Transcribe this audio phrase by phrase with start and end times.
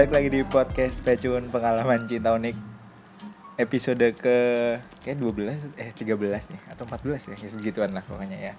[0.00, 2.56] Balik lagi di podcast Pecun Pengalaman Cinta Unik
[3.60, 4.36] Episode ke
[5.04, 8.56] kayak 12 eh 13 nih atau 14 ya, ya segituan lah pokoknya ya.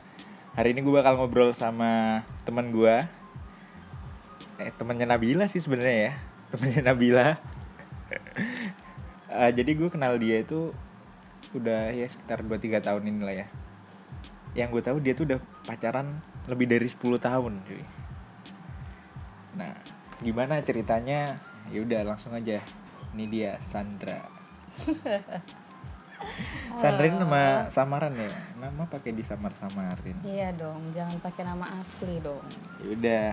[0.54, 2.94] Hari ini gue bakal ngobrol sama teman gue.
[4.62, 6.14] Eh temannya Nabila sih sebenarnya ya.
[6.54, 7.28] Temannya Nabila.
[9.34, 10.70] Eh, jadi gue kenal dia itu
[11.58, 13.48] udah ya sekitar 2-3 tahun ini lah ya.
[14.54, 17.82] Yang gue tahu dia tuh udah pacaran lebih dari 10 tahun cuy.
[19.58, 21.36] Nah, gimana ceritanya?
[21.74, 22.62] Ya udah langsung aja.
[23.12, 24.22] Ini dia Sandra.
[26.80, 28.32] Sandra ini nama samaran ya?
[28.56, 30.22] Nama pakai disamar-samarin.
[30.24, 32.46] Iya dong, jangan pakai nama asli dong.
[32.80, 33.26] Ya udah,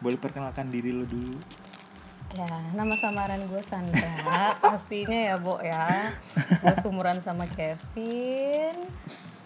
[0.00, 1.36] boleh perkenalkan diri lo dulu.
[2.34, 4.54] Ya, nama samaran gue Sandra.
[4.62, 6.14] Pastinya ya, Bo ya.
[6.62, 8.88] Gue sumuran sama Kevin.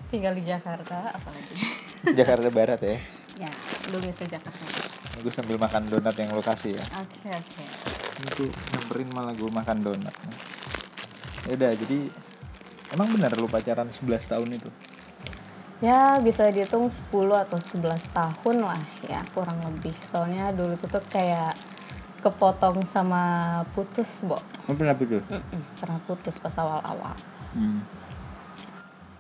[0.09, 1.55] Tinggal di Jakarta, apalagi.
[2.13, 2.99] Jakarta Barat ya.
[3.41, 3.51] Ya,
[3.91, 5.04] lu bisa Jakarta.
[5.23, 6.85] Gue sambil makan donat yang lokasi ya.
[6.99, 7.65] Oke, oke.
[8.19, 10.15] Itu nyamperin malah gue makan donat.
[11.45, 11.99] Ya udah, jadi
[12.91, 14.71] emang benar lu pacaran 11 tahun itu?
[15.85, 19.93] Ya, bisa dihitung 10 atau 11 tahun lah ya, kurang lebih.
[20.09, 21.59] Soalnya dulu tuh tuh kayak
[22.25, 24.41] kepotong sama putus, Bo.
[24.65, 25.21] Lu pernah putus?
[25.29, 27.13] Mm-mm, pernah putus pas awal-awal.
[27.53, 27.85] Hmm.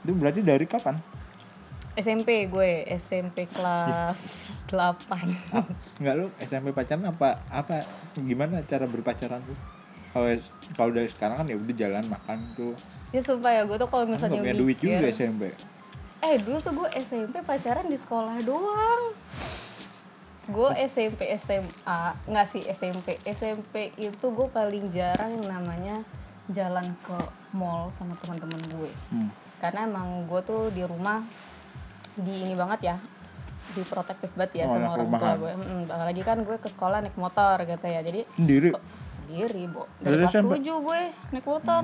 [0.00, 0.96] Itu berarti dari kapan?
[1.94, 6.00] SMP gue, SMP kelas 8.
[6.00, 7.84] Enggak lu SMP pacaran apa apa
[8.16, 9.58] gimana cara berpacaran tuh?
[10.14, 10.30] Kalau
[10.78, 12.74] kalau dari sekarang kan ya udah jalan makan tuh.
[13.10, 15.42] Ya sumpah ya, gue tuh kalau Kan misalnya nggak punya duit juga SMP.
[16.24, 19.02] Eh dulu tuh gue SMP pacaran di sekolah doang.
[20.44, 23.16] Gue SMP SMA, nggak sih SMP.
[23.24, 25.96] SMP itu gue paling jarang yang namanya
[26.52, 27.16] jalan ke
[27.56, 28.92] mall sama teman-teman gue.
[29.08, 29.30] Hmm.
[29.58, 31.24] Karena emang gue tuh di rumah
[32.14, 32.96] di ini banget ya,
[33.74, 35.52] di protektif banget ya Oh, sama orang tua gue.
[35.52, 38.00] Mm, apalagi kan gue ke sekolah naik motor gitu ya.
[38.00, 38.70] Jadi Sendiri.
[39.20, 39.90] sendiri, Bo.
[39.98, 40.52] Dari Dari kelas SMP?
[40.62, 41.82] 7 gue naik motor.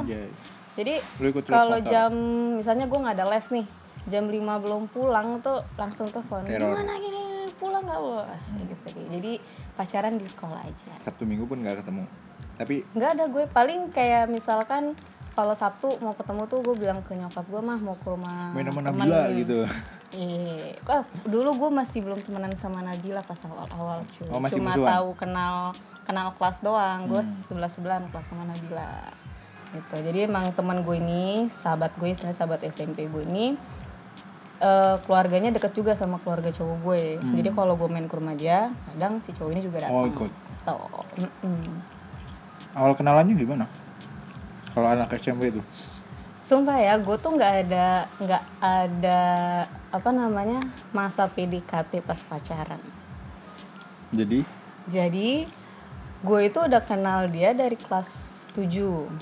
[0.71, 2.13] Jadi Lu ikut truk kalau jam
[2.57, 3.67] misalnya gue nggak ada les nih
[4.09, 7.21] jam 5 belum pulang tuh langsung telepon gimana gini
[7.61, 9.01] pulang nggak lo Kayak gitu gitu.
[9.13, 9.33] jadi
[9.77, 12.09] pacaran di sekolah aja Sabtu Minggu pun nggak ketemu.
[12.57, 14.97] Tapi nggak ada gue paling kayak misalkan
[15.31, 18.65] kalau Sabtu mau ketemu tuh gue bilang ke nyokap gue mah mau ke rumah main
[18.65, 19.59] sama temen." Nabila gitu.
[20.11, 24.27] Iya, ah, dulu gue masih belum temenan sama Nabila pas awal-awal cuy.
[24.27, 25.55] Oh, Cuma tahu kenal
[26.03, 27.07] kenal kelas doang.
[27.07, 27.35] Gue Hmm.
[27.47, 29.07] sebelah sebelahan kelas sama Nabila.
[29.71, 29.95] Gitu.
[30.03, 33.55] Jadi emang teman gue ini, sahabat gue, istilahnya sahabat SMP gue ini,
[34.59, 37.05] eh, keluarganya deket juga sama keluarga cowok gue.
[37.23, 37.35] Hmm.
[37.39, 39.95] Jadi kalau gue main ke rumah dia, kadang si cowok ini juga datang.
[39.95, 40.33] Oh, ikut.
[40.67, 41.07] Tuh.
[41.23, 41.63] mm-mm.
[42.75, 43.71] Awal kenalannya gimana?
[44.75, 45.63] Kalau anak SMP itu?
[46.51, 49.21] Sumpah ya, gue tuh nggak ada nggak ada
[49.91, 52.79] apa namanya masa PDKT pas pacaran.
[54.11, 54.43] Jadi
[54.87, 55.47] Jadi
[56.21, 58.11] gue itu udah kenal dia dari kelas
[58.51, 58.67] 7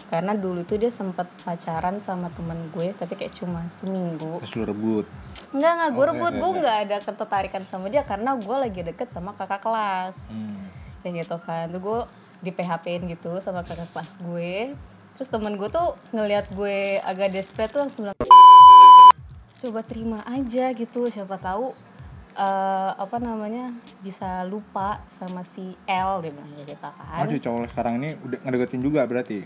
[0.08, 4.64] karena dulu tuh dia sempat pacaran sama temen gue tapi kayak cuma seminggu terus lu
[4.64, 5.06] rebut.
[5.52, 6.56] enggak enggak gue Oh, rebut gue enggak.
[6.58, 10.64] nggak ada ketertarikan sama dia karena gue lagi deket sama kakak kelas Hmm.
[10.98, 12.00] kayak gitu kan terus gue
[12.40, 14.72] di PHP-in gitu sama kakak kelas gue
[15.14, 18.16] terus temen gue tuh ngelihat gue agak desperate tuh langsung bilang
[19.58, 21.10] coba terima aja gitu.
[21.10, 21.74] Siapa tahu
[22.38, 27.22] eh, apa namanya bisa lupa sama si L dia bilang gitu kan.
[27.22, 29.44] Oh, si cowok sekarang ini udah ngedeketin juga berarti.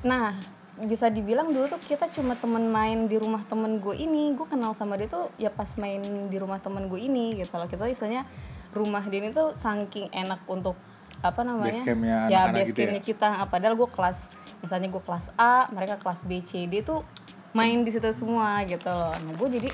[0.00, 0.32] nah
[0.80, 4.32] bisa dibilang dulu tuh kita cuma temen main di rumah temen gue ini.
[4.32, 6.00] Gue kenal sama dia tuh ya pas main
[6.32, 7.68] di rumah temen gue ini gitu loh.
[7.68, 8.24] Kita istilahnya
[8.72, 10.78] rumah dia ini tuh saking enak untuk
[11.20, 11.84] apa namanya
[12.32, 12.96] ya base gitu ya.
[12.96, 13.44] kita.
[13.44, 14.24] Ah, padahal gue kelas
[14.64, 17.04] misalnya gue kelas A mereka kelas B C D tuh
[17.56, 19.14] main di situ semua gitu loh.
[19.14, 19.70] Nah gue jadi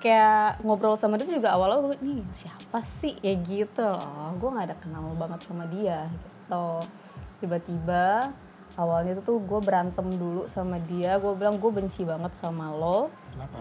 [0.00, 3.16] kayak ngobrol sama dia tuh juga awal-awal gue nih siapa sih?
[3.20, 4.36] Ya gitu loh.
[4.40, 6.64] Gue nggak ada kenal banget sama dia gitu.
[6.86, 8.32] Terus tiba-tiba
[8.80, 11.20] awalnya tuh, tuh gue berantem dulu sama dia.
[11.20, 13.12] Gue bilang gue benci banget sama lo.
[13.36, 13.60] Kenapa?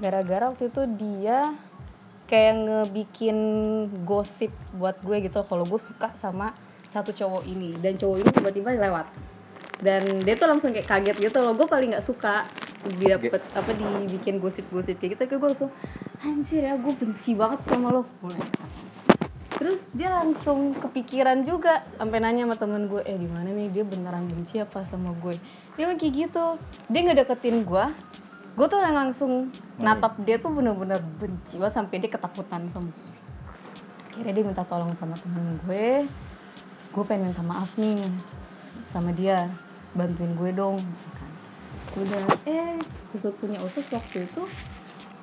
[0.00, 1.52] gara-gara waktu itu dia
[2.26, 3.36] kayak ngebikin
[4.08, 5.44] gosip buat gue gitu.
[5.44, 6.56] Kalau gue suka sama
[6.90, 7.76] satu cowok ini.
[7.78, 9.06] Dan cowok ini tiba-tiba lewat
[9.80, 11.56] dan dia tuh langsung kayak kaget gitu loh.
[11.56, 12.48] Gue paling nggak suka
[13.00, 15.22] dia dapet apa dibikin gosip-gosip kayak gitu.
[15.28, 15.70] Kayak gue langsung
[16.20, 18.02] anjir ya gue benci banget sama lo.
[19.60, 23.68] Terus dia langsung kepikiran juga sampai nanya sama temen gue eh di mana nih?
[23.72, 25.36] Dia beneran benci apa sama gue?
[25.76, 26.44] Dia kayak gitu.
[26.88, 27.86] Dia nggak deketin gue
[28.50, 29.48] gue tuh yang langsung
[29.78, 33.20] natap dia tuh bener-bener benci banget sampai dia ketakutan sama gue
[34.20, 36.04] akhirnya dia minta tolong sama temen gue.
[36.92, 38.04] Gue pengen minta maaf nih
[38.92, 39.48] sama dia
[39.94, 40.78] bantuin gue dong
[41.16, 41.30] kan.
[41.98, 42.78] Udah eh
[43.16, 44.42] usut punya usut waktu itu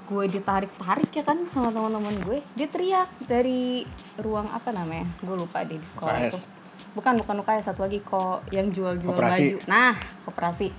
[0.07, 2.39] gue ditarik-tarik ya kan sama teman-teman gue.
[2.55, 3.83] Dia teriak dari
[4.19, 6.31] ruang apa namanya gue lupa deh di sekolah UKS.
[6.31, 6.39] itu.
[6.95, 9.57] Bukan bukan UKS satu lagi kok yang jual-jual baju.
[9.67, 9.95] Nah
[10.27, 10.71] koperasi.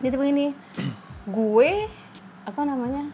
[0.00, 0.56] Dia tipe gini
[1.36, 1.70] gue
[2.48, 3.12] apa namanya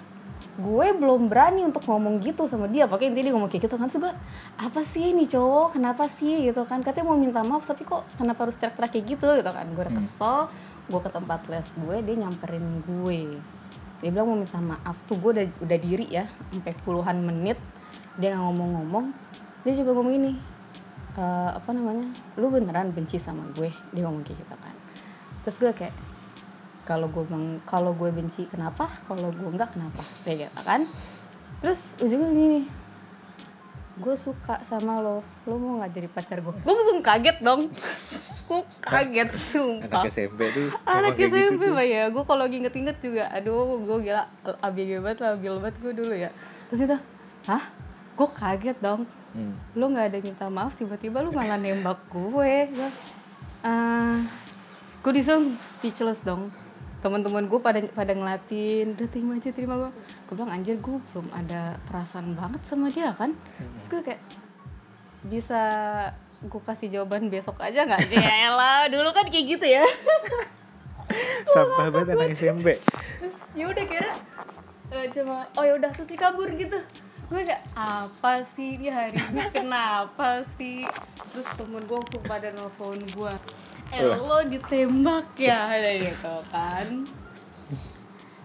[0.57, 2.89] gue belum berani untuk ngomong gitu sama dia.
[2.89, 3.87] Pakai intinya dia ngomong kayak gitu kan.
[3.89, 4.15] Terus gue
[4.57, 5.77] apa sih ini cowok?
[5.77, 6.49] Kenapa sih?
[6.49, 6.81] Gitu kan.
[6.81, 9.29] Katanya mau minta maaf tapi kok kenapa harus teriak-teriak kayak gitu?
[9.37, 9.67] Gitu kan.
[9.73, 10.07] Gue udah Hmm.
[10.07, 10.39] kesel.
[10.87, 13.21] Gue ke tempat les gue dia nyamperin gue.
[14.01, 15.17] Dia bilang mau minta maaf tuh.
[15.17, 17.61] Gue udah udah diri ya sampai puluhan menit.
[18.17, 19.07] Dia nggak ngomong-ngomong.
[19.63, 20.33] Dia coba ngomong ini
[21.17, 22.07] "Eh, apa namanya?
[22.37, 23.73] Lu beneran benci sama gue?
[23.91, 24.77] Dia ngomong kayak gitu kan.
[25.43, 25.95] Terus gue kayak
[26.87, 27.25] kalau gue
[27.67, 28.87] kalau gue benci kenapa?
[29.11, 30.01] Kalau gue enggak kenapa?
[30.23, 30.87] Kayak gitu kan?
[31.61, 32.61] Terus ujungnya gini
[33.97, 35.25] gue suka sama lo.
[35.49, 37.63] Lo mau nggak jadi pacar gue gue langsung kaget dong.
[38.47, 40.07] Gue kaget sumpah.
[40.07, 42.07] Anak SMP tuh anak SMP gitu ya.
[42.15, 44.23] Gue kalau inget-inget juga aduh gue gila
[44.63, 46.31] abg banget labil banget gue dulu ya.
[46.71, 46.97] Terus itu
[47.51, 47.65] hah?
[48.15, 49.03] Gue kaget dong.
[49.37, 49.53] Hmm.
[49.77, 52.89] lo nggak ada minta maaf tiba-tiba lu malah nembak gue gue
[53.61, 54.25] ah
[55.05, 56.49] gue di sana speechless dong
[57.05, 59.75] teman-teman gue pada pada ngelatin udah terima aja terima.
[59.77, 59.91] Gue
[60.29, 63.37] gue bilang anjir gue belum ada perasaan banget sama dia kan.
[63.59, 64.23] Terus gue kayak
[65.27, 65.63] bisa
[66.45, 68.13] gue kasih jawaban besok aja nggak?
[68.13, 69.85] Yaelah, dulu kan kayak gitu ya.
[71.55, 72.77] Sampah banget anak SMP
[73.27, 74.13] terus ya udah kira
[74.95, 76.79] eh, cuma oh ya udah terus dikabur gitu.
[77.27, 79.51] Gue kayak apa sih ini hari ini?
[79.51, 80.87] Kenapa sih?
[81.35, 83.33] Terus temen gue langsung pada nelfon gue
[83.95, 87.07] eh lo ditembak ya Ada gitu kan.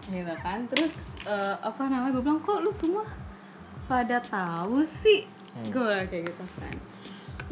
[0.06, 0.58] Gitu kan.
[0.70, 0.94] Terus
[1.26, 3.06] eh, apa namanya gue bilang kok lu semua
[3.90, 5.26] pada tahu sih?
[5.52, 5.68] Hmm.
[5.68, 6.74] gue kayak gitu kan.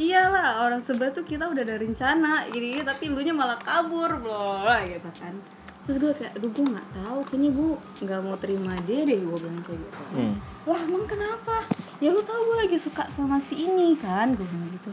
[0.01, 4.65] Iyalah orang sebelah tuh kita udah ada rencana gini tapi lu nya malah kabur bro
[4.89, 5.37] gitu kan.
[5.85, 7.69] Terus gue kayak aduh gue nggak tahu kayaknya gue
[8.09, 10.03] nggak mau terima dia deh gue bilang kayak gitu.
[10.17, 10.35] Hmm.
[10.65, 11.57] lah emang kenapa?
[12.01, 14.91] Ya lu tahu gue lagi suka sama si ini kan gue bilang gitu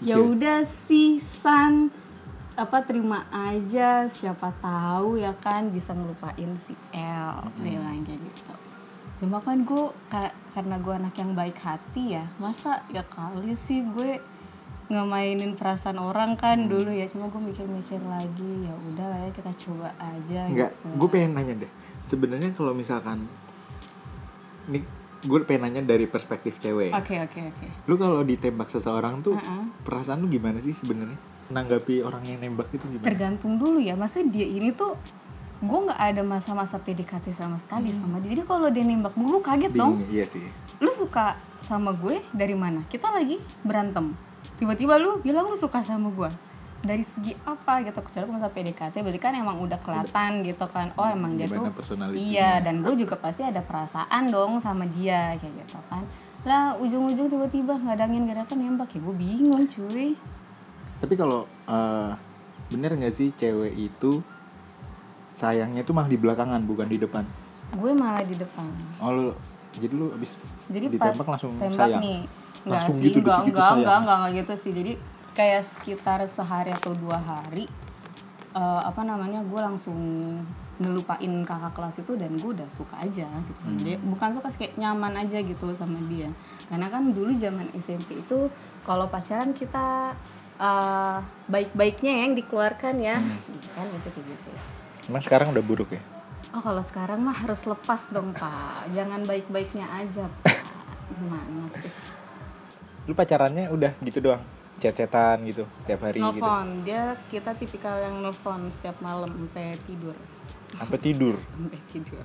[0.00, 1.90] ya udah sih san.
[2.54, 4.06] Apa terima aja.
[4.06, 8.52] Siapa tahu ya kan bisa ngelupain si L dia bilang kayak gitu.
[9.18, 13.82] Cuma kan gue ka- karena gue anak yang baik hati ya masa ya kali sih
[13.84, 14.22] gue
[14.86, 16.70] nggak mainin perasaan orang kan Hmm.
[16.70, 17.10] dulu ya.
[17.10, 20.86] Cuma gue mikir-mikir lagi ya udah lah ya kita coba aja Enggak, gitu.
[20.94, 21.72] gue pengen nanya deh.
[22.06, 23.26] Sebenarnya kalau misalkan
[24.64, 24.78] ini
[25.24, 26.92] gue pengen nanya dari perspektif cewek.
[26.92, 29.64] oke oke oke Lu kalau ditembak seseorang tuh Heeh.
[29.82, 31.16] perasaan lu gimana sih sebenarnya?
[31.46, 33.04] Menanggapi orang yang nembak itu gimana?
[33.04, 34.96] tergantung dulu ya maksudnya dia ini tuh
[35.60, 38.00] gue nggak ada masa-masa PDKT sama sekali Hmm.
[38.02, 40.44] sama dia jadi kalau dia nembak gue gue kaget dong Bingung, iya sih.
[40.76, 44.12] lu suka sama gue dari mana kita lagi berantem
[44.54, 46.28] tiba-tiba lu bilang lu suka sama gue
[46.84, 50.92] dari segi apa gitu kecuali kalau misalnya PDKT berarti kan emang udah kelihatan gitu kan
[51.00, 55.34] oh emang dia Gimana tuh iya dan gue juga pasti ada perasaan dong sama dia
[55.40, 56.04] kayak gitu kan.
[56.44, 60.12] Lah ujung-ujung tiba-tiba nggak ada angin nggak ada apa nembak ya gue bingung cuy.
[61.00, 62.10] Tapi kalau eh,
[62.68, 64.20] bener nggak sih cewek itu
[65.34, 67.24] sayangnya tuh malah di belakangan bukan di depan?
[67.74, 68.70] gue malah di depan.
[69.02, 69.26] Oh lu
[69.74, 70.38] jadi lu abis
[70.70, 72.02] jadi Ditembak pas langsung tembak sayang?
[72.04, 72.18] nih
[72.64, 74.72] enggak Langsung sih gitu, enggak enggak, enggak enggak enggak gitu sih.
[74.76, 74.92] Jadi
[75.34, 77.66] kayak sekitar sehari atau dua hari
[78.54, 79.98] eh, apa namanya gue langsung
[80.74, 83.78] ngelupain kakak kelas itu dan gue udah suka aja gitu Hmm.
[83.78, 86.30] dia bukan suka kayak nyaman aja gitu sama dia
[86.66, 88.50] karena kan dulu zaman SMP itu
[88.82, 90.14] kalau pacaran kita
[90.58, 91.18] eh,
[91.50, 93.38] baik-baiknya yang dikeluarkan ya Hmm.
[93.50, 94.52] Gitu kan kayak gitu
[95.04, 96.00] Emang sekarang udah buruk ya?
[96.56, 100.56] Oh kalau sekarang mah harus lepas dong pak, jangan baik-baiknya aja pak.
[101.20, 101.92] Gimana sih?
[103.04, 104.40] Lu pacarannya udah gitu doang?
[104.76, 106.34] Chat-chatan gitu tiap hari gitu?
[106.36, 110.16] Nelfon, dia kita tipikal yang nelfon setiap malam sampai tidur,
[110.74, 111.34] Sampai tidur?
[111.54, 112.24] sampai tidur.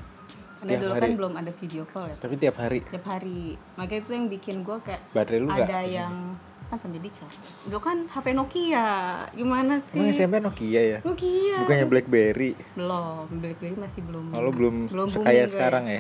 [0.60, 1.02] Karena Setiap dulu hari?
[1.02, 2.80] kan belum ada video call ya, Tapi tiap hari?
[2.84, 3.56] tiap hari.
[3.76, 6.36] Makanya itu yang bikin gue kayak Baterai lu ada yang
[6.68, 7.42] kan sampai di charge.
[7.66, 8.88] Dulu kan HP Nokia,
[9.34, 9.98] gimana sih?
[9.98, 11.00] Emang SMP Nokia ya?
[11.02, 11.64] Nokia.
[11.64, 12.54] Bukannya Blackberry?
[12.76, 14.26] Belum, BlackBerry masih belum.
[14.36, 15.54] Oh, lu belum booming sekaya gue.
[15.56, 16.00] sekarang ya?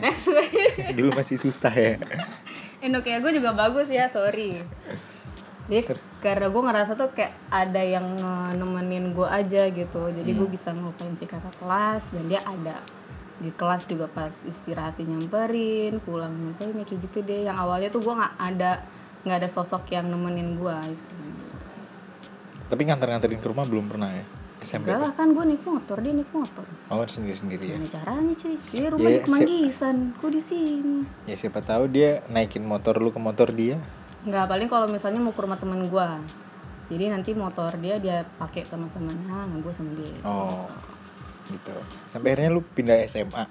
[0.97, 1.97] Dulu masih susah ya?
[2.81, 4.61] Eh Nokia gue juga bagus ya, sorry.
[5.65, 8.03] Jadi karena gue ngerasa tuh kayak ada yang
[8.53, 10.01] nemenin gue aja gitu.
[10.09, 10.55] Jadi gue Hmm.
[10.55, 12.83] bisa ngelupain si kakak kelas dan dia ada
[13.39, 17.47] di kelas juga pas istirahat nyamperin, pulang nyamperin ya kayak gitu deh.
[17.47, 18.71] Yang awalnya tuh gue nggak ada
[19.23, 20.77] nggak ada sosok yang nemenin gue.
[22.69, 24.25] Tapi nganter-nganterin ke rumah belum pernah ya?
[24.59, 25.05] SMP Enggak tuh?
[25.07, 26.65] lah kan gue naik motor, dia naik motor.
[26.91, 27.75] Oh sendiri-sendiri ya?
[27.79, 28.55] Gimana caranya cuy?
[28.69, 30.97] Dia rumah Ya, di Kemanggisan, gue di sini.
[31.25, 33.79] Ya siapa tahu dia naikin motor lu ke motor dia
[34.27, 36.09] Nggak, paling kalau misalnya mau ke rumah temen gue
[36.89, 40.15] Jadi nanti motor dia dia pakai sama temennya, nah gue sama dia.
[40.25, 40.65] Oh
[41.49, 41.73] gitu.
[42.09, 43.43] Sampai akhirnya lu pindah SMA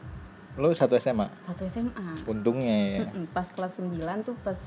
[0.58, 1.26] Lu satu SMA?
[1.46, 2.98] Satu SMA Untungnya ya.
[3.06, 4.58] Mm-mm, Pas kelas 9 tuh pas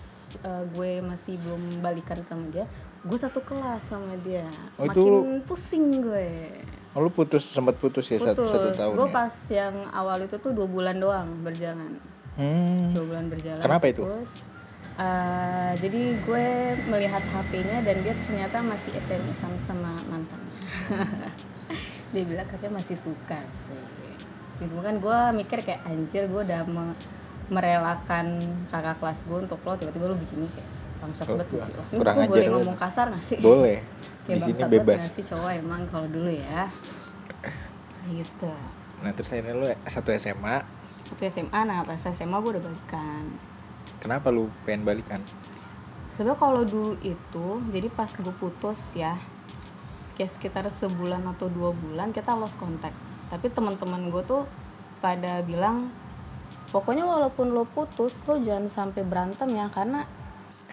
[0.44, 2.68] eh, gue masih belum balikan sama dia
[3.02, 4.46] gue satu kelas sama dia.
[4.78, 5.02] Oh, makin
[5.42, 6.54] itu- pusing gue.
[6.94, 8.54] Oh, lu putus sempat putus ya satu, putus.
[8.54, 9.16] satu tahun gue ya?
[9.16, 11.98] pas yang awal itu tuh dua bulan doang berjalan.
[12.38, 12.94] Hmm.
[12.94, 14.06] dua bulan berjalan Kenapa itu?
[15.02, 16.46] Eh, jadi gue
[16.86, 20.62] melihat HP-nya dan dia ternyata masih SMS-an sama mantannya
[22.14, 24.14] dia bilang katanya masih suka sih.
[24.62, 27.00] Gitu kan gue mikir kayak anjir gue udah me-
[27.50, 28.28] merelakan
[28.70, 30.70] kakak kelas gue untuk lo tiba-tiba lo bikin kayak
[31.02, 33.38] bangsat Oh, banget sih lo kurang gue ajar boleh ngomong kasar gak sih?
[33.42, 33.78] Boleh.
[34.30, 35.02] ya Di sini bebas.
[35.18, 36.70] sih cowok emang kalau dulu ya?
[38.12, 38.50] Gitu.
[39.02, 40.62] Nah, terus akhirnya lu satu SMA,
[41.10, 43.26] waktu SMA nah pas SMA gue udah balikan
[44.00, 45.22] kenapa lu pengen balikan?
[46.16, 49.18] Sebenarnya kalau dulu itu, jadi pas gue putus ya,
[50.20, 52.94] kayak sekitar sebulan atau dua bulan kita lost contact.
[53.32, 54.44] Tapi teman-teman gue tuh
[55.02, 55.90] pada bilang,
[56.70, 60.06] pokoknya walaupun lo putus, lo jangan sampai berantem ya, karena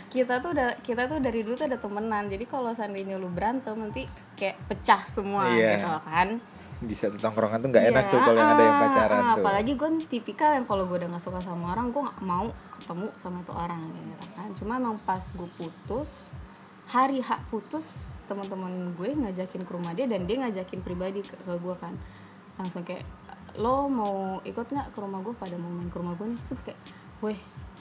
[0.08, 2.32] kita tuh udah kita tuh dari dulu tuh ada temenan.
[2.32, 5.76] Jadi kalau seandainya lo berantem nanti kayak pecah semua Iya.
[5.76, 6.28] gitu kan.
[6.78, 9.26] Di satu tongkrongan tuh nggak enak Iya, tuh kalau yang ada yang ah, pacaran ah,
[9.34, 9.42] tuh.
[9.42, 12.46] Apalagi gue tipikal yang kalau gue udah gak suka sama orang, gue gak mau
[12.78, 14.48] ketemu sama itu orang gitu kan.
[14.54, 16.10] Cuma emang pas gue putus,
[16.86, 17.82] hari hak putus
[18.30, 21.98] teman-teman gue ngajakin ke rumah dia dan dia ngajakin pribadi ke, ke gue kan.
[22.60, 23.02] Langsung kayak
[23.58, 26.62] lo mau ikut nggak ke rumah gue pada mau main ke rumah gue nih terus
[26.62, 26.80] kayak
[27.24, 27.38] weh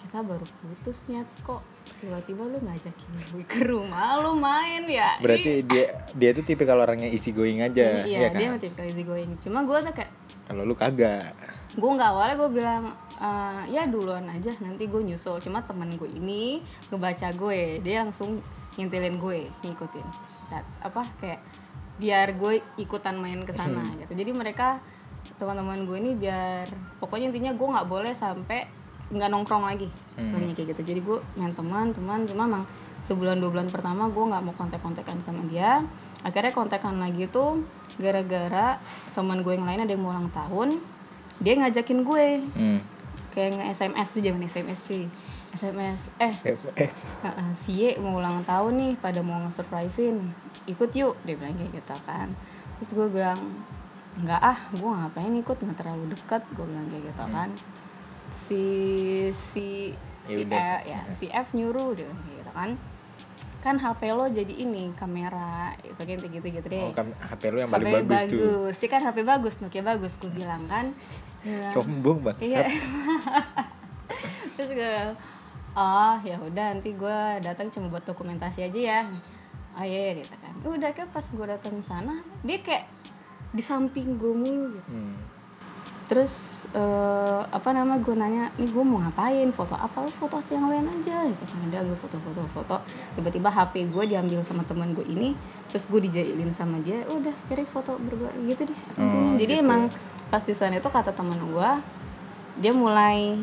[0.07, 1.59] kita baru putus nyet kok
[1.99, 4.15] tiba-tiba lo ngajakin gue ke rumah?
[4.17, 5.19] Lo main ya?
[5.19, 8.39] Berarti dia dia tuh tipe kalau orangnya easy going aja, iya ya kan?
[8.39, 9.35] dia tipikal easy going.
[9.39, 10.11] Cuma gue tuh kayak
[10.47, 11.35] Kalau lu kagak.
[11.69, 12.83] gue nggak awalnya gue bilang
[13.13, 15.37] "Eh, ya duluan aja nanti gue nyusul.
[15.37, 18.39] Cuma temen gue ini ngebaca gue dia langsung
[18.73, 20.07] ngintilin gue ngikutin.
[20.47, 21.43] Dan, apa kayak
[21.97, 23.99] biar gue ikutan main ke sana Hmm.
[23.99, 24.15] gitu.
[24.15, 24.79] Jadi mereka
[25.35, 28.63] teman-teman gue ini biar pokoknya intinya gue nggak boleh sampai
[29.07, 29.87] nggak nongkrong lagi.
[30.17, 30.33] Hmm.
[30.51, 30.81] kayak gitu.
[30.81, 32.63] Jadi gue main teman teman cuma emang
[33.05, 35.85] sebulan dua bulan pertama gue nggak mau kontak-kontakan sama dia.
[36.25, 37.63] Akhirnya kontekan lagi tuh
[38.01, 38.81] gara-gara
[39.13, 40.81] teman gue yang lain ada yang mau ulang tahun
[41.39, 42.27] dia ngajakin gue.
[42.57, 42.79] Hmm.
[43.37, 45.05] kayak nge SMS tuh zaman SMS cuy.
[45.53, 46.33] SMS eh.
[47.21, 50.33] Uh, si Ye mau ulang tahun nih pada mau nge-surprisein.
[50.65, 52.33] Ikut yuk dia bilang kayak gitu kan.
[52.81, 53.37] Terus gue bilang
[54.17, 55.53] enggak ah gue ngapain ikut?
[55.53, 57.33] Nggak terlalu dekat gue bilang kayak gitu Hmm.
[57.37, 57.49] kan
[58.47, 58.63] si
[59.51, 59.67] si
[60.27, 60.59] Ya si udah.
[60.59, 62.69] F, ya si F nyuruh kayak gitu kan.
[63.63, 66.83] Kan HP lo jadi ini kamera kayak gitu gitu gitu deh.
[66.83, 68.67] Oh, HP lu yang paling HP bagus, tuh.
[68.75, 70.91] sih kan HP bagus Nokia bagus gue bilang kan.
[71.43, 72.43] Bilang, Sombong banget.
[72.43, 72.67] iya.
[74.59, 74.95] Terus gue
[75.77, 78.99] oh ya udah nanti gue datang cuma buat dokumentasi aja ya.
[79.77, 80.53] Oh iya iya," gitu kan.
[80.67, 82.85] Udah kan pas gue datang sana dia kayak
[83.55, 84.91] di samping gue mulu gitu.
[84.91, 85.15] Hmm.
[86.07, 86.31] terus
[86.73, 89.47] eh, apa nama gue nanya nih gue mau ngapain?
[89.55, 90.07] Foto apa?
[90.19, 91.23] Foto yang lain aja.
[91.29, 92.75] Gitu kan ada gue foto-foto foto.
[93.15, 95.31] Tiba-tiba HP gue diambil sama teman gue ini
[95.71, 98.31] terus gue dijailin sama dia udah kirim foto berdua.
[98.43, 99.37] Gitu deh Oh, intinya.
[99.39, 99.63] jadi gitu.
[99.63, 99.81] emang
[100.27, 101.69] pas di sana itu kata teman gue
[102.57, 103.37] dia mulai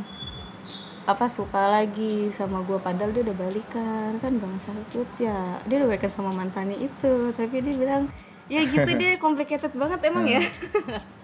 [1.04, 5.61] apa suka lagi sama gue padahal dia udah balikan kan bang Sahut ya.
[5.64, 8.09] Dia udah balikan sama mantannya itu tapi dia bilang
[8.49, 10.40] ya gitu deh complicated banget emang ya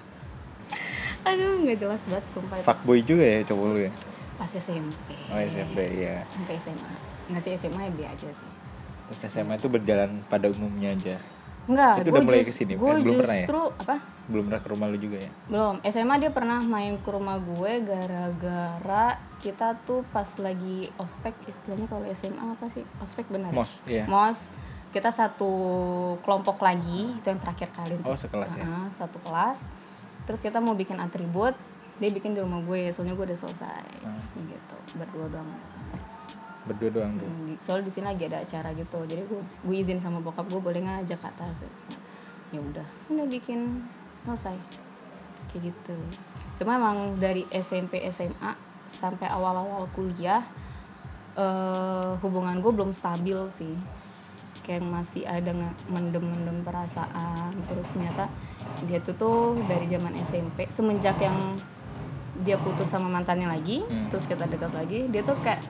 [1.22, 2.56] aduh nggak jelas banget sumpah.
[2.62, 3.92] Fuckboy juga ya cowok lu ya?
[4.34, 4.96] pas SMP
[5.28, 6.24] Oh SMP ya.
[6.32, 6.90] sampai SMA
[7.28, 8.50] nggak sih SMA ya B aja sih
[9.04, 11.18] Terus SMA itu berjalan pada umumnya aja.
[11.66, 13.02] Enggak, Itu udah mulai jus- ke sini, kan?
[13.02, 13.42] Belum pernah ya?
[13.44, 13.96] justru apa?
[14.30, 15.30] Belum pernah ke rumah lu juga ya?
[15.46, 15.74] Belum.
[15.84, 19.06] SMA dia pernah main ke rumah gue gara-gara
[19.38, 22.86] kita tuh pas lagi ospek istilahnya kalau SMA apa sih?
[22.98, 23.50] Ospek benar.
[23.50, 23.58] ya?
[23.58, 24.04] Mos, iya.
[24.06, 24.38] Mos.
[24.90, 25.50] Kita satu
[26.22, 27.98] kelompok lagi, itu yang terakhir kali.
[28.02, 28.62] Oh, sekelas ya?
[28.62, 29.58] Heeh, satu kelas.
[30.30, 31.58] Terus kita mau bikin atribut,
[31.98, 33.86] dia bikin di rumah gue, soalnya gue udah selesai.
[34.06, 34.46] Hmm.
[34.46, 35.50] Gitu, berdua doang.
[36.70, 37.26] Berdua doang tuh.
[37.26, 40.46] Hmm, di- soalnya di sini lagi ada acara gitu jadi gue gue izin sama bokap
[40.46, 41.56] gue boleh ngajak ke atas
[42.50, 43.84] ya udah udah bikin
[44.26, 44.58] selesai
[45.50, 45.96] kayak gitu
[46.58, 48.52] cuma emang dari SMP SMA
[48.98, 50.42] sampai awal-awal kuliah
[51.38, 53.74] eh hubungan gue belum stabil sih
[54.60, 55.50] kayak masih ada
[55.88, 58.28] mendem-mendem perasaan terus ternyata
[58.84, 61.56] dia tuh tuh dari zaman SMP semenjak yang
[62.40, 64.08] dia putus sama mantannya lagi Hmm.
[64.08, 65.60] terus kita dekat lagi dia tuh kayak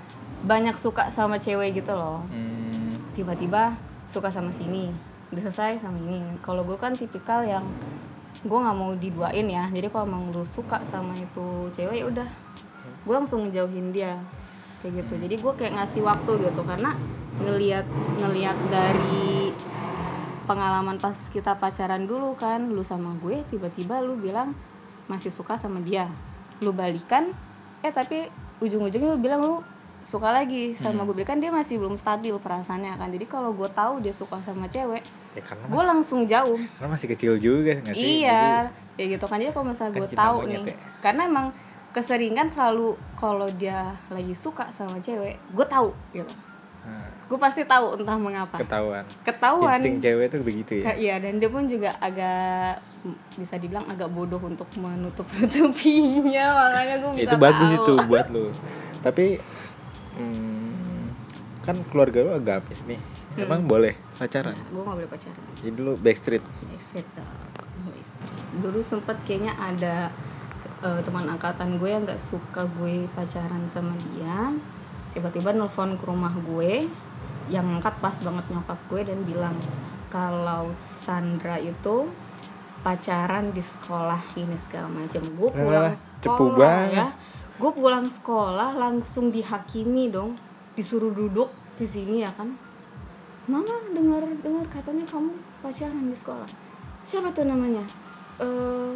[0.41, 2.93] banyak suka sama cewek gitu loh Hmm.
[3.15, 3.75] tiba-tiba
[4.11, 4.91] suka sama sini
[5.31, 7.63] udah selesai sama ini kalau gue kan tipikal yang
[8.43, 12.29] gue nggak mau diduain ya jadi kalau emang lu suka sama itu cewek ya udah
[13.07, 14.19] gue langsung ngejauhin dia
[14.83, 15.23] kayak gitu Hmm.
[15.29, 16.91] jadi gue kayak ngasih waktu gitu karena
[17.41, 19.51] ngelihat ngelihat dari
[20.45, 22.69] pengalaman pas kita pacaran dulu kan.
[22.69, 24.53] Lu sama gue tiba-tiba lu bilang
[25.07, 26.07] masih suka sama dia.
[26.61, 27.33] Lu balikan
[27.81, 28.29] eh tapi
[28.61, 29.57] ujung-ujungnya lu bilang lu
[30.01, 31.13] suka lagi sama Hmm.
[31.13, 31.25] gue.
[31.25, 33.09] Kan dia masih belum stabil perasaannya kan.
[33.13, 36.59] Jadi kalau gue tahu dia suka sama cewek ya gue langsung jauh.
[36.77, 38.27] karena masih kecil juga nggak sih?
[38.27, 38.67] Iya
[38.99, 39.39] ya gitu kan.
[39.39, 40.75] Jadi kalau misalnya Kan gue tahu nih ya.
[40.99, 41.47] karena emang
[41.91, 46.27] keseringan selalu kalau dia lagi suka sama cewek gue tahu gitu.
[46.27, 46.35] Jadi,
[46.83, 48.59] nah, gue pasti tahu entah mengapa.
[48.59, 49.07] Ketahuan.
[49.23, 49.79] Ketahuan.
[49.79, 50.99] Insting cewek tuh begitu ya?
[50.99, 52.83] Iya dan dia pun juga agak
[53.39, 57.79] bisa dibilang agak bodoh untuk menutup nutupinya makanya gue bisa itu bagus tahu.
[57.79, 58.51] itu buat lu.
[59.07, 59.39] Tapi
[60.19, 61.05] hmm,
[61.63, 62.99] kan keluarga lu agamis nih.
[62.99, 63.47] Hmm.
[63.47, 64.59] emang boleh pacaran?
[64.75, 65.43] Gue gak boleh pacaran.
[65.63, 66.43] Jadi lu backstreet.
[66.43, 67.31] Backstreet dong.
[67.95, 68.39] Backstreet.
[68.59, 70.11] dulu sempet kayaknya ada
[70.83, 74.51] eh, teman angkatan gue yang nggak suka gue pacaran sama dia.
[75.15, 76.91] Tiba-tiba nelfon ke rumah gue
[77.51, 79.57] yang angkat pas banget nyokap gue dan bilang
[80.11, 82.07] kalau Sandra itu
[82.81, 85.23] pacaran di sekolah ini segala macam.
[85.37, 87.09] Gue pulang Alah, cepu sekolah ya.
[87.61, 90.39] gue pulang sekolah langsung dihakimi dong.
[90.79, 92.55] Disuruh duduk di sini ya kan.
[93.51, 96.49] Mama dengar dengar katanya kamu pacaran di sekolah.
[97.05, 97.83] Siapa tuh namanya?
[98.39, 98.95] Eh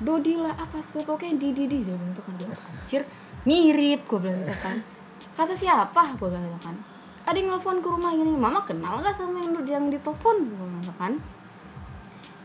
[0.00, 1.04] Dodi lah apa sih?
[1.04, 1.84] Pokoknya Didi Didi.
[1.84, 3.02] Dia bilang tuh kan anjir
[3.44, 4.76] mirip gue bilang gitu kan.
[5.36, 6.16] Kata siapa?
[6.16, 6.76] Gue bilang gitu kan
[7.30, 10.36] ada yang nelfon ke rumah gini mama kenal gak sama yang yang ditelepon?
[10.50, 11.12] Gue gitu kan.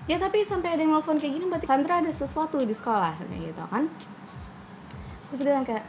[0.06, 3.42] Ya tapi sampai ada yang nelfon kayak gini berarti Sandra ada sesuatu di sekolah kayak
[3.50, 3.90] gitu kan.
[5.34, 5.86] Terus dia kayak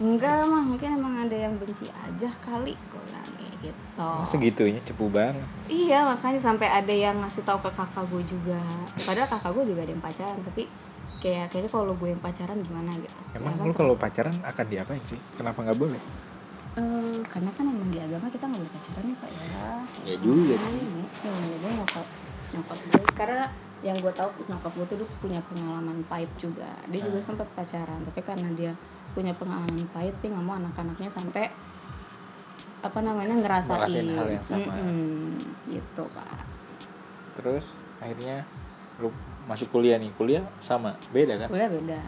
[0.00, 4.10] enggak mah mungkin emang ada yang benci aja kali gue bilang kayak gitu.
[4.32, 5.44] Segitunya cepu banget.
[5.68, 8.62] Iya makanya sampai ada yang ngasih tahu ke kakak gue juga.
[9.04, 10.64] Padahal kakak gue juga ada yang pacaran tapi
[11.20, 13.18] kayak kayaknya kalau gue yang pacaran gimana gitu.
[13.36, 15.20] emang Ya kan, lu kalau pacaran akan diapain sih?
[15.36, 16.00] Kenapa nggak boleh
[16.78, 19.44] Eh, karena kan emang di agama kita nggak boleh pacaran ya pak ya.
[20.06, 20.78] ya juga sih
[21.18, 22.06] Hmm, ya, gue nyokap
[22.48, 23.44] nyokap gue karena
[23.82, 26.70] yang gue tahu nyokap gue tuh punya pengalaman pahit juga.
[26.86, 27.26] Dia juga Ah.
[27.26, 28.72] sempat pacaran tapi karena dia
[29.10, 31.50] punya pengalaman pahit dia nggak mau anak-anaknya sampai
[32.78, 34.74] apa namanya ngerasain, Ngerasain hal yang sama.
[35.66, 36.46] Gitu pak.
[37.34, 37.70] terus
[38.02, 38.42] akhirnya
[38.98, 39.14] lu
[39.46, 42.00] masuk kuliah nih kuliah sama beda kan Kuliah beda.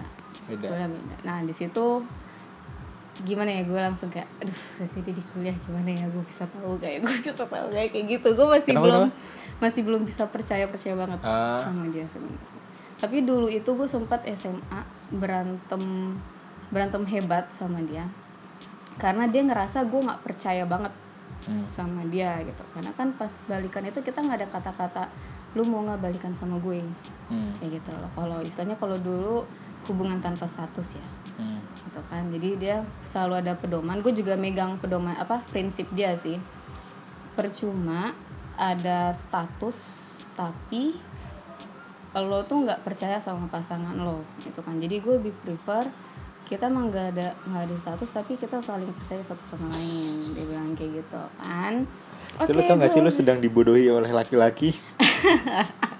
[0.46, 1.16] beda Kuliah beda.
[1.22, 2.02] Nah di situ
[3.20, 7.02] gimana ya gue langsung kayak aduh nanti di kuliah gimana ya gue bisa tahu kayak
[7.02, 9.60] gue bisa tahu kayak kayak gitu gue masih Kenapa, belum kenapa?
[9.60, 11.60] masih belum bisa percaya percaya banget Ah.
[11.60, 12.48] sama dia sebenarnya
[12.96, 15.82] tapi dulu itu gue sempat SMA berantem
[16.68, 18.08] berantem hebat sama dia
[18.96, 20.92] karena dia ngerasa gue nggak percaya banget
[21.40, 21.64] Hmm.
[21.68, 25.08] sama dia gitu karena kan pas balikan itu kita nggak ada kata-kata
[25.50, 26.84] lu mau nggak balikan sama gue
[27.26, 27.56] Hmm.
[27.56, 29.48] kayak gitu loh kalau istilahnya kalau dulu
[29.88, 31.06] hubungan tanpa status ya.
[31.40, 31.60] Hmm.
[31.88, 32.28] gitu kan.
[32.28, 34.04] Jadi dia selalu ada pedoman.
[34.04, 36.36] Gue juga megang pedoman apa prinsip dia sih.
[37.32, 38.12] Percuma
[38.60, 39.76] ada status
[40.36, 40.98] tapi
[42.10, 44.76] lo tuh nggak percaya sama pasangan lo gitu kan.
[44.76, 45.88] Jadi gue lebih prefer
[46.50, 50.44] kita emang nggak ada nggak ada status tapi kita saling percaya satu sama lain dia
[50.50, 51.86] bilang kayak gitu kan.
[52.36, 54.74] Tapi lu tau gak sih lu sedang dibodohi oleh laki-laki?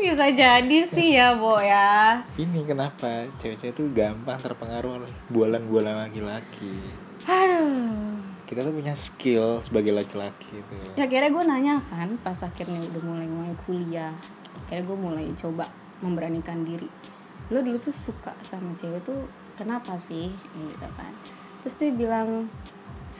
[0.00, 2.22] bisa jadi sih ya bo ya.
[2.38, 6.76] Ini kenapa cewek-cewek tuh gampang terpengaruh oleh bualan-bualan laki-laki.
[7.26, 8.18] aduh.
[8.46, 10.74] Kita tuh punya skill sebagai laki-laki itu.
[10.98, 14.12] ya akhirnya gue nanya kan pas akhirnya udah mulai mulai kuliah
[14.68, 15.70] akhirnya gue mulai coba
[16.04, 16.90] memberanikan diri.
[17.48, 19.24] Lo dulu tuh suka sama cewek tuh
[19.56, 20.28] kenapa sih?
[20.56, 21.12] Gitu kan.
[21.64, 22.50] Terus dia bilang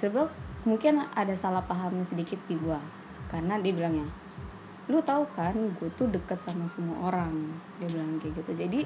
[0.03, 0.29] sebab
[0.69, 2.81] mungkin ada salah paham sedikit di gue
[3.31, 4.07] karena dia bilangnya
[4.87, 7.31] lu tahu kan gue tuh deket sama semua orang
[7.79, 8.81] dia bilang kayak gitu jadi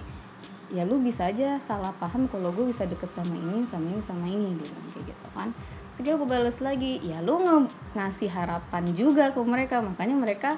[0.69, 4.25] ya lu bisa aja salah paham kalau gue bisa deket sama ini sama ini sama
[4.25, 5.49] ini dia bilang kayak gitu kan
[5.97, 10.51] akhirnya gue balas lagi ya lu nge- ngasih harapan juga ke mereka makanya mereka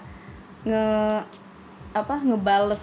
[0.60, 1.22] nge
[1.94, 2.82] apa ngebales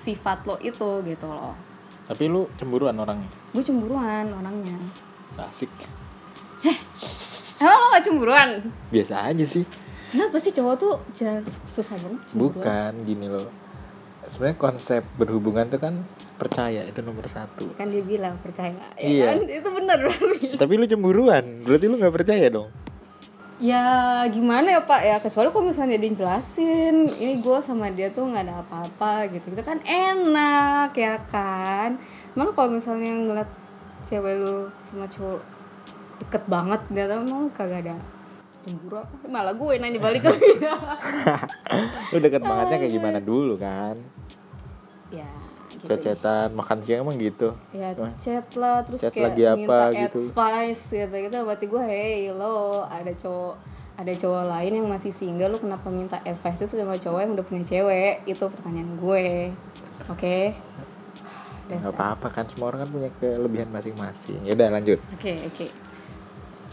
[0.00, 1.58] sifat lo itu gitu loh
[2.06, 3.28] Tapi lu cemburuan orangnya.
[3.52, 4.78] gue cemburuan orangnya
[5.36, 5.68] Asik.
[7.58, 8.48] emang lo gak cemburuan
[8.88, 9.66] Biasa aja sih.
[10.08, 12.20] Kenapa sih cowok tuh jangan susah banget?
[12.32, 13.48] Bukan gini loh.
[14.24, 16.04] Sebenarnya konsep berhubungan tuh kan
[16.36, 17.72] percaya itu nomor satu.
[17.74, 19.24] kan dia bilang percaya ya Iya.
[19.26, 19.98] kan itu bener
[20.60, 22.68] Tapi lu cemburuan, berarti lu nggak percaya dong.
[23.58, 23.82] ya
[24.30, 28.46] gimana ya pak ya kecuali kalau misalnya dia jelasin ini gue sama dia tuh nggak
[28.46, 31.98] ada apa-apa gitu itu kan enak ya kan
[32.38, 33.50] malah kalau misalnya ngeliat
[34.06, 35.42] cewek lu sama cowok
[36.22, 37.98] deket banget dia tuh emang kagak ada
[38.68, 40.52] cemburu apa malah gue nanya balik lagi
[42.12, 43.96] Lu deket bangetnya kayak gimana dulu kan?
[45.08, 45.24] ya
[45.68, 47.56] gitu Cecetan, makan siang emang gitu.
[47.72, 50.20] ya chat lah terus Chat kayak lagi apa minta gitu.
[50.32, 53.54] advice gitu gitu berarti gue hey lo ada cowok
[53.98, 57.44] ada cowok lain yang masih single lu kenapa minta advice itu sama cowok yang udah
[57.44, 59.26] punya cewek itu pertanyaan gue
[60.12, 60.38] oke
[61.68, 64.40] Nggak apa-apa kan semua orang kan punya kelebihan masing-masing.
[64.48, 65.04] Ya udah lanjut.
[65.12, 65.66] oke oke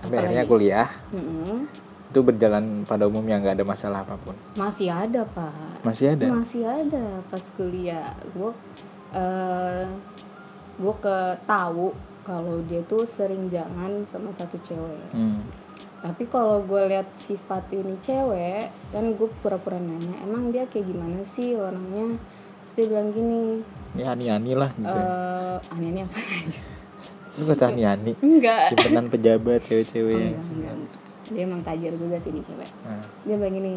[0.05, 0.89] sampai akhirnya kuliah.
[1.09, 1.65] Mm-mm.
[2.05, 4.37] itu berjalan pada umumnya nggak ada masalah apa pun.
[4.55, 5.83] Masih ada pak.
[5.83, 6.25] Masih ada?
[6.31, 7.05] Masih ada.
[7.27, 8.51] Pas kuliah gue
[9.11, 9.83] eh
[10.79, 11.91] gue ke tahu
[12.23, 15.07] kalau dia tuh sering jangan sama satu cewek.
[15.11, 15.43] Hmm.
[16.05, 21.25] tapi kalau gue lihat sifat ini cewek kan gue pura-pura nanya emang dia kayak gimana
[21.33, 22.21] sih orangnya?
[22.61, 23.65] Terus dia bilang gini
[23.95, 25.01] ya ani-ani lah gitu
[25.71, 26.61] aneh ini apa aja
[27.35, 28.71] lu kata ani-ani enggak.
[28.71, 30.75] Simpenan pejabat Oh, cewek-cewek enggak, enggak.
[31.25, 32.69] dia emang tajir juga sih ini cewek.
[32.85, 33.73] Nah, dia bilang gini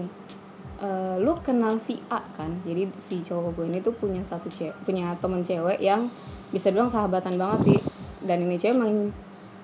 [0.79, 2.55] "Eh, lu kenal si A kan?
[2.63, 6.07] Jadi si cowok gue ini tuh punya satu cewek punya temen cewek yang
[6.49, 7.79] bisa bilang sahabatan banget sih.
[8.23, 9.11] Dan ini cewek main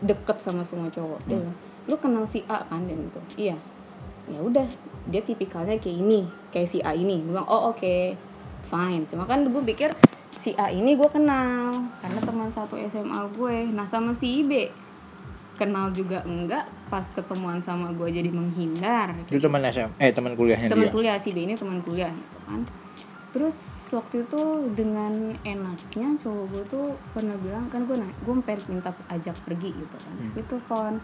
[0.03, 1.23] deket sama semua cowok.
[1.25, 1.47] Dia Hmm.
[1.47, 2.83] bilang, lu kenal si A kan?
[2.83, 3.55] Dan itu iya.
[4.27, 4.67] Ya udah
[5.07, 7.21] dia tipikalnya kayak ini kayak si A ini.
[7.21, 8.17] Dia bilang oh oke
[8.67, 9.07] fine.
[9.07, 9.95] Cuma kan gue pikir
[10.41, 13.71] si A ini gue kenal karena teman satu SMA gue.
[13.71, 14.73] Nah sama si B.
[15.55, 19.15] Kenal juga enggak pas ketemuan sama gue jadi menghindar.
[19.31, 22.67] Itu teman SM eh teman kuliahnya teman kuliah si B ini teman kuliah gitu kan.
[23.35, 23.59] Terus
[23.91, 24.43] waktu itu
[24.79, 29.97] dengan enaknya cowok gue tuh pernah bilang kan gue gue pengen minta ajak pergi gitu
[29.99, 30.15] kan.
[30.19, 30.39] Hmm.
[30.39, 30.99] itu kon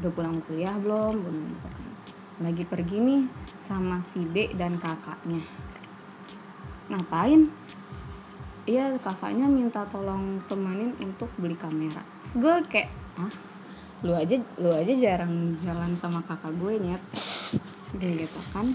[0.00, 1.24] udah pulang kuliah belum?
[1.24, 1.88] Belum gitu kan.
[2.44, 3.22] Lagi pergi nih
[3.64, 5.40] sama si B dan kakaknya.
[6.92, 7.48] Ngapain
[8.64, 12.00] iya kakaknya minta tolong temenin untuk beli kamera.
[12.24, 13.32] Terus gue kayak ah
[14.04, 17.02] lu aja lu aja jarang jalan sama kakak gue nyet.
[17.96, 18.66] Kayak gitu kan.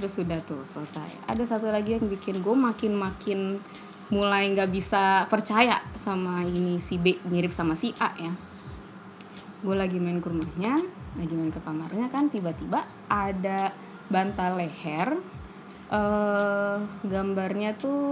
[0.00, 1.10] Terus sudah tuh selesai.
[1.30, 3.40] Ada satu lagi yang bikin gue makin makin
[4.12, 8.32] mulai nggak bisa percaya sama ini si B mirip sama si A ya.
[9.64, 10.84] Gue lagi main ke rumahnya
[11.14, 13.70] lagi main ke kamarnya kan tiba-tiba ada
[14.10, 15.14] bantal leher
[15.94, 16.76] eh
[17.06, 18.02] gambarnya tuh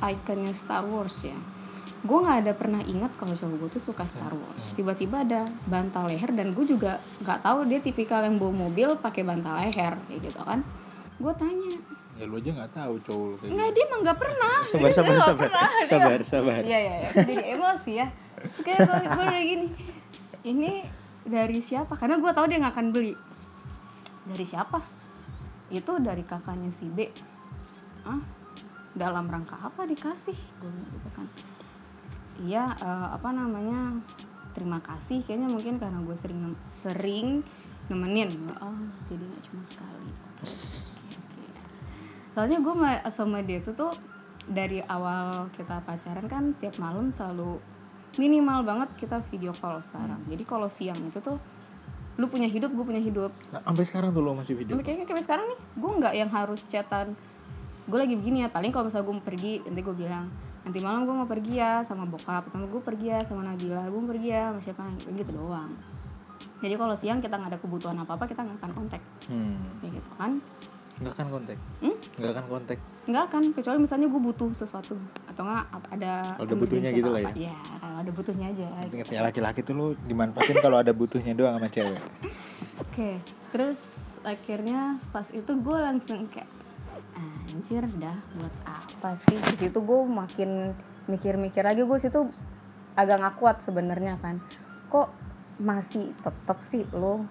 [0.00, 1.36] ikonnya Star Wars ya
[2.00, 6.08] gue nggak ada pernah ingat kalau cowok gue tuh suka Star Wars tiba-tiba ada bantal
[6.08, 10.20] leher dan gue juga nggak tahu dia tipikal yang bawa mobil pakai bantal leher kayak
[10.24, 10.64] gitu kan
[11.20, 11.76] gue tanya
[12.16, 13.76] ya lu aja nggak tahu cowok lu kayak nggak gitu.
[13.76, 16.94] dia emang nggak pernah sabar Dia sabar nggak sabar pernah, dia sabar sabar Iya iya
[17.00, 17.10] iya.
[17.16, 18.06] Jadi emosi ya.
[18.64, 19.68] Kayak gue gue udah gini.
[20.40, 20.72] Ini
[21.24, 21.92] dari siapa?
[21.96, 23.14] Karena gue tahu dia nggak akan beli.
[24.28, 24.99] Dari siapa?
[25.70, 27.08] Itu dari kakaknya si B.
[28.02, 28.20] Ah,
[28.94, 30.36] dalam rangka apa dikasih?
[30.58, 31.26] Gue gitu kan.
[32.42, 34.02] Iya, eh, apa namanya?
[34.52, 35.22] Terima kasih.
[35.22, 37.28] Kayaknya mungkin karena gue sering nem- sering
[37.86, 38.30] nemenin.
[38.58, 40.10] Oh, jadi nggak cuma sekali.
[42.34, 42.74] Soalnya gue
[43.10, 43.92] sama dia tuh tuh
[44.46, 47.62] dari awal kita pacaran kan tiap malam selalu
[48.18, 50.18] minimal banget kita video call sekarang.
[50.26, 51.38] Jadi kalau siang itu tuh
[52.20, 53.32] lu punya hidup, gue punya hidup.
[53.48, 56.30] nah, sampai sekarang tuh lu masih video Sampai kayaknya kayak sekarang nih, gue nggak yang
[56.30, 57.16] harus chatan.
[57.88, 60.28] Gue lagi begini ya, paling kalau misalnya gue mau pergi, nanti gue bilang
[60.60, 64.00] nanti malam gue mau pergi ya sama bokap, atau gue pergi ya sama Nabila, gue
[64.04, 64.82] mau pergi ya sama siapa,
[65.16, 65.72] gitu doang.
[66.60, 69.00] Jadi kalau siang kita nggak ada kebutuhan apa apa, kita nggak akan kontak,
[69.32, 69.80] hmm.
[69.80, 70.32] kayak gitu kan?
[71.00, 71.58] Nggak akan kontak.
[71.80, 71.96] Hmm?
[72.20, 72.78] nggak akan kontak.
[73.08, 74.94] Nggak akan, kecuali misalnya gue butuh sesuatu.
[75.24, 75.64] Atau nggak
[75.96, 77.32] ada Kalau ada butuhnya gitu lah ya?
[77.32, 78.66] Iya, kalau ada butuhnya aja.
[78.92, 82.02] Ingat ya laki-laki tuh lu dimanfaatin kalau ada butuhnya doang sama cewek.
[82.84, 83.16] Oke,
[83.50, 83.80] terus
[84.20, 86.48] akhirnya pas itu gue langsung kayak
[87.50, 89.36] anjir dah buat apa sih?
[89.40, 90.76] Di situ gue makin
[91.08, 92.28] mikir-mikir lagi gue situ
[92.94, 94.36] agak nggak kuat sebenarnya kan.
[94.92, 95.08] Kok
[95.60, 97.24] masih tetep sih lo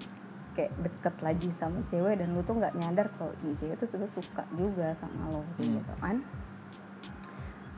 [0.60, 4.10] kayak deket lagi sama cewek dan lu tuh nggak nyadar kalau ini cewek tuh sudah
[4.10, 5.80] suka juga sama lo Hmm.
[5.80, 6.20] gitu kan.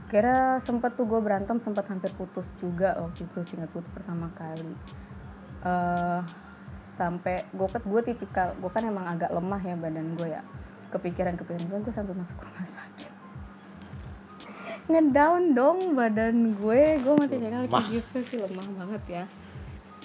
[0.07, 4.27] Kira sempet tuh gue berantem sempat hampir putus juga waktu itu singkat gue tuh pertama
[4.33, 4.73] kali.
[5.61, 6.21] Eh
[6.91, 10.41] sampai gue kan gue tipikal gue kan emang agak lemah ya badan gue ya.
[10.89, 13.11] Kepikiran kepikiran gue gue sampai masuk rumah sakit.
[14.87, 16.81] Ngedown dong badan gue.
[16.99, 17.29] Gue Lemah.
[17.29, 19.23] kayak gitu sih lemah banget ya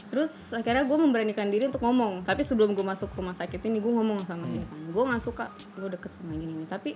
[0.08, 2.22] terus akhirnya gue memberanikan diri untuk ngomong.
[2.22, 4.80] Tapi sebelum gue masuk rumah sakit ini gue ngomong sama dia kan.
[4.90, 5.44] Gue nggak suka
[5.78, 6.90] lo deket sama gini nih tapi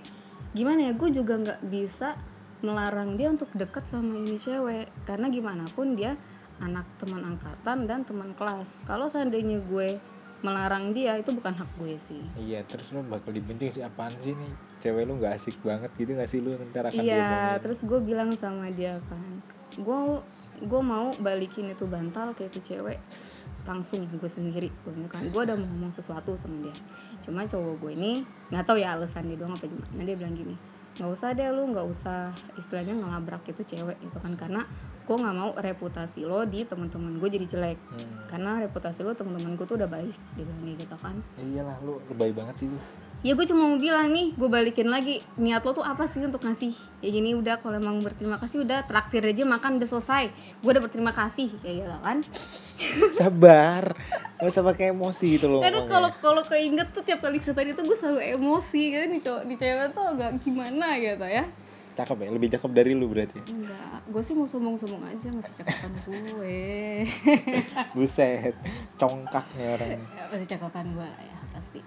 [0.51, 2.19] gimana ya gue juga nggak bisa
[2.61, 4.87] melarang dia untuk deket sama ini cewek.
[5.03, 6.15] Karena gimana pun dia
[6.61, 8.69] anak teman angkatan dan teman kelas.
[8.85, 9.97] Kalau seandainya gue
[10.41, 12.23] melarang dia itu bukan hak gue sih.
[12.37, 13.83] Iya terus lu bakal dibenci sih?
[13.85, 16.39] Apaan sih nih cewek lu nggak asik banget gitu nggak sih?
[16.41, 19.41] Lu ntar akan iya terus gue bilang sama dia kan
[19.77, 19.99] gue
[20.61, 22.99] gue mau balikin itu bantal ke itu cewek
[23.63, 24.69] langsung gue sendiri.
[24.83, 26.75] Gue kan gue udah mau ngomong sesuatu sama dia.
[27.23, 28.11] Cuma cowok gue ini
[28.49, 30.01] nggak tahu ya alasan dia doang apa gimana.
[30.03, 30.55] Dia bilang gini
[30.91, 32.35] nggak usah deh lu nggak usah.
[32.59, 34.67] Istilahnya ngelabrak itu cewek itu kan karena
[35.01, 37.79] gue nggak mau reputasi lo di teman-teman gue jadi jelek.
[37.79, 38.27] Hmm.
[38.31, 41.15] karena reputasi lo teman-teman gue tuh udah baik dia bilang kayak gitu kan.
[41.39, 42.67] Iyalah lu lebay banget sih
[43.21, 45.21] ya gue cuma mau bilang nih gue balikin lagi.
[45.37, 46.73] Niat lo tuh apa sih untuk ngasih?
[47.05, 50.33] Ya gini udah kalau emang berterima kasih udah traktir aja makan udah selesai.
[50.65, 52.17] Gue udah berterima kasih kayak gitu kan.
[53.19, 53.93] Sabar.
[54.41, 57.81] Nggak usah pakai emosi gitu loh karena kalau kalau keinget tuh tiap kali ceritain itu
[57.85, 61.45] gue selalu emosi kan nih cowok di cewek tuh agak gimana gitu ya.
[61.93, 62.29] Cakep ya?
[62.33, 63.37] Lebih cakep dari lu berarti?
[63.45, 66.61] Enggak gue sih mau sombong-sombong aja masih cakepan gue.
[67.93, 68.57] Buset
[68.97, 70.09] congkaknya orangnya.
[70.33, 71.79] Masih cakepan gue lah ya pasti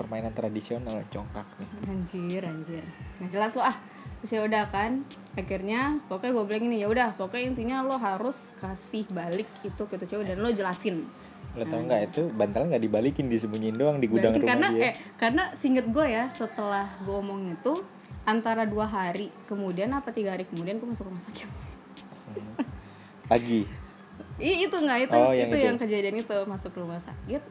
[0.00, 1.68] permainan tradisional congkak nih.
[1.84, 2.84] Anjir anjir.
[3.20, 3.76] Nggak jelas lo ah.
[4.20, 8.36] Terus ya udah kan akhirnya pokoknya gue bilang ini ya udah pokoknya intinya lo harus
[8.58, 11.04] kasih balik itu ke cewek dan lo jelasin.
[11.52, 14.84] Lo tau nggak itu bantalnya nggak dibalikin disembunyiin doang di gudang Balikin rumah karena dia.
[14.88, 17.84] eh karena singet gue ya setelah gue omong itu
[18.22, 21.48] antara dua hari kemudian apa tiga hari kemudian gue masuk rumah sakit.
[22.30, 22.54] Hmm.
[23.26, 23.66] lagi?
[24.36, 25.66] Ih, itu nggak itu Oh, yang itu, itu.
[25.68, 27.42] yang kejadian itu masuk rumah sakit.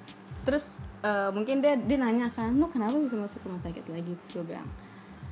[0.45, 0.63] Terus
[1.03, 4.13] eh, mungkin dia dia nanya kan lu kenapa bisa masuk rumah sakit lagi?
[4.15, 4.69] Terus gue bilang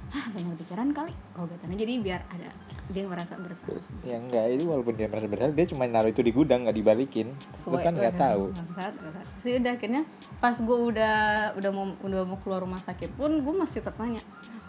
[0.08, 1.14] ah banyak pikiran kali.
[1.36, 2.50] Obatannya jadi biar ada
[2.88, 3.84] dia merasa bersalah.
[4.08, 7.28] Ya enggak itu walaupun dia merasa bersalah dia cuma naruh itu di gudang nggak dibalikin.
[7.68, 8.56] Lu kan nggak tahu.
[8.56, 9.26] Bangsat, bangsat.
[9.44, 10.04] Terus udah akhirnya
[10.40, 11.16] pas gue udah
[11.60, 14.24] udah mau udah mau keluar rumah sakit pun gue masih tetap nanya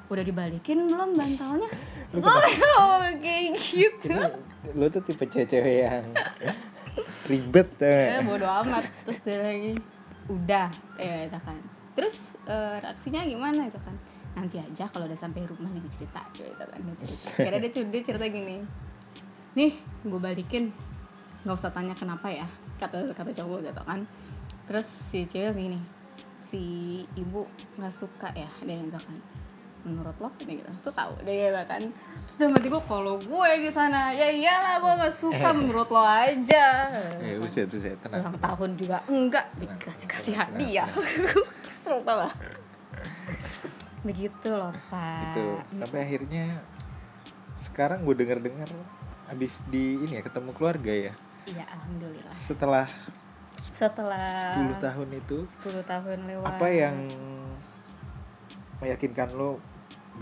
[0.09, 1.69] udah dibalikin belum bantalnya?
[2.17, 2.25] Gue
[2.81, 4.17] oh, kayak gitu.
[4.17, 6.05] Ini lu tuh tipe cewek yang
[7.31, 8.25] ribet eh ya.
[8.25, 8.89] bodo amat.
[9.05, 9.73] Terus dia lagi
[10.29, 10.69] udah
[11.01, 11.61] ya itu kan.
[11.97, 13.97] Terus eh, reaksinya gimana itu kan?
[14.39, 18.03] Nanti aja kalau udah sampai rumah nih cerita gitu kan dia cerita akhirnya dia, dia
[18.05, 18.57] cerita gini.
[19.57, 19.73] Nih
[20.07, 20.71] gue balikin.
[21.43, 22.47] Nggak usah tanya kenapa ya
[22.79, 24.07] kata kata cowok gitu kan.
[24.69, 25.81] Terus si cewek gini
[26.49, 26.65] si
[27.13, 27.45] ibu
[27.77, 29.17] nggak suka ya dia gitu kan
[29.83, 30.31] menurut lo?
[30.41, 31.83] Gitu tuh tahu dia gitu kan
[32.39, 36.87] dalam hati gue kalau gue di sana ya iyalah gue nggak suka menurut lo aja.
[37.19, 38.31] Eh buset buset tenang.
[38.31, 40.87] Ulang tahun juga enggak dikasih kasih hadiah.
[41.67, 42.35] kesel tau gak?
[44.07, 45.35] begitu loh pak.
[45.35, 45.45] Itu
[45.83, 46.63] sampai akhirnya
[47.67, 48.71] sekarang gue dengar dengar
[49.27, 51.13] habis di ini ya ketemu keluarga ya?
[51.51, 52.39] Ya alhamdulillah.
[52.39, 52.87] Setelah
[53.75, 56.47] setelah 10 tahun itu 10 tahun lewat.
[56.47, 56.97] apa yang
[58.79, 59.59] meyakinkan lo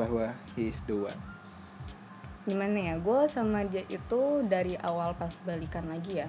[0.01, 1.36] bahwa he is the one
[2.47, 6.29] gimana ya gue sama dia itu dari awal pas balikan lagi ya.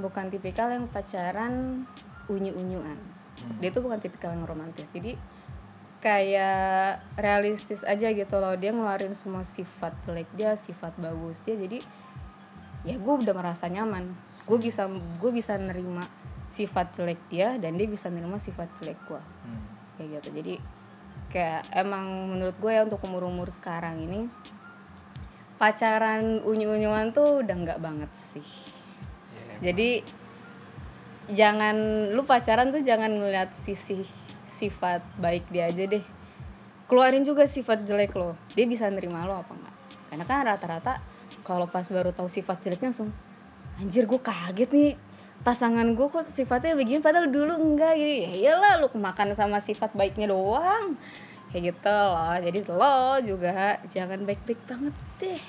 [0.00, 1.84] Bukan tipikal yang pacaran
[2.26, 2.96] unyu-unyuan.
[3.32, 3.56] Hmm.
[3.64, 4.84] dia tuh bukan tipikal yang romantis.
[4.92, 5.16] Jadi
[6.04, 8.56] kayak realistis aja gitu loh.
[8.56, 11.56] Dia ngeluarin semua sifat jelek dia sifat bagus dia.
[11.56, 11.80] Jadi
[12.88, 14.12] ya gue udah merasa nyaman.
[14.44, 14.88] Gue bisa
[15.20, 16.04] gue bisa nerima
[16.52, 19.64] sifat jelek dia dan dia bisa nerima sifat jelek gue Hmm.
[19.96, 20.28] kayak gitu.
[20.42, 20.54] Jadi
[21.32, 24.28] kayak emang menurut gue ya untuk umur umur sekarang ini
[25.62, 28.42] pacaran unyu-unyuan tuh udah nggak banget sih.
[29.62, 30.02] Ya, jadi
[31.30, 34.02] jangan lu pacaran tuh jangan ngeliat sisi
[34.58, 36.02] sifat baik dia aja deh.
[36.90, 38.34] Keluarin juga sifat jelek lo.
[38.58, 39.76] Dia bisa nerima lo apa enggak
[40.10, 41.00] karena kan rata-rata
[41.46, 43.14] kalau pas baru tahu sifat jeleknya langsung
[43.78, 44.92] anjir gue kaget nih.
[45.46, 47.94] Pasangan gue kok sifatnya begini padahal dulu enggak.
[48.02, 50.98] Gitu ya iyalah lu kemakan sama sifat baiknya doang
[51.52, 52.34] kayak gitu loh.
[52.34, 53.52] Jadi lo juga
[53.86, 55.40] jangan baik-baik banget deh.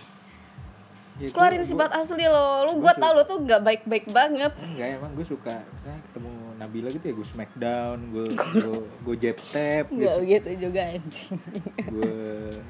[1.13, 2.47] Ya, gua- keluarin gua- sifat asli lo.
[2.63, 4.51] Lu gua gua su- tau lo tuh nggak baik-baik banget.
[4.59, 5.55] Enggak emang gue suka.
[5.63, 10.09] Misalnya ketemu Nabila gitu ya gue smackdown gue gue gue jab step gitu.
[10.23, 11.37] gitu juga anjing.
[11.85, 12.13] Gue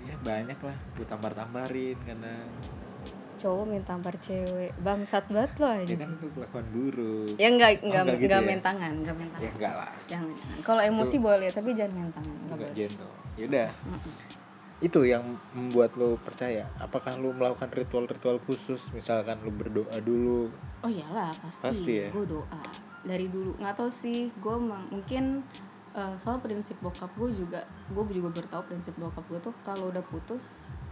[0.03, 2.33] ya banyak lah gue tampar tamparin karena
[3.43, 4.71] cowok main tampar cewek.
[4.79, 7.35] Bangsat banget lo ya anjing kan itu kelakuan buruk.
[7.35, 8.47] Ya enggak Oh, enggak enggak gitu enggak ya?
[8.47, 9.91] main tangan enggak main ya enggak lah.
[10.07, 10.57] Jangan jangan.
[10.63, 13.13] Kalau emosi Itu- boleh tapi jangan main tangan enggak enggak gentle.
[13.33, 14.13] Yaudah Mm-mm.
[14.79, 16.63] itu yang membuat lo percaya.
[16.77, 18.83] Apakah lo melakukan ritual-ritual khusus?
[18.91, 20.51] Misalkan lo berdoa dulu.
[20.79, 22.07] Oh iyalah pasti, Pasti ya?
[22.09, 22.63] gue doa.
[23.01, 23.55] Dari dulu.
[23.57, 24.31] Nggak tahu sih.
[24.37, 25.43] Gue mungkin
[25.93, 27.61] eh, soal prinsip bokap gue juga.
[27.93, 30.43] Gue juga baru tahu prinsip bokap gue tuh kalau udah putus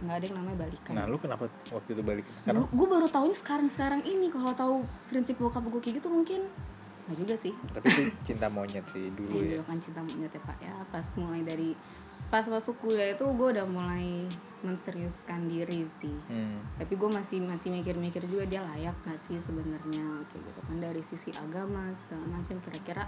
[0.02, 0.92] nggak ada yang namanya balikan.
[0.98, 2.26] Nah lo kenapa waktu itu balik?
[2.46, 4.26] Karena gue baru tahunya sekarang sekarang ini.
[4.30, 4.74] Kalau tahu
[5.10, 6.46] prinsip bokap gue kayak gitu mungkin
[7.02, 7.52] nggak juga sih.
[7.68, 9.50] Tapi itu cinta monyet sih dulu ya ya.
[9.52, 10.74] dulu kan cinta monyet ya pak ya.
[10.88, 11.70] Pas mulai dari
[12.28, 14.24] pas masuk kuliah itu gue udah mulai
[14.62, 16.14] menseriuskan diri sih.
[16.30, 16.62] Hmm.
[16.78, 20.76] tapi gue masih masih mikir-mikir juga dia layak gak sih sebenarnya kayak gitu kan.
[20.78, 23.04] Dari sisi agama segala macam kira-kira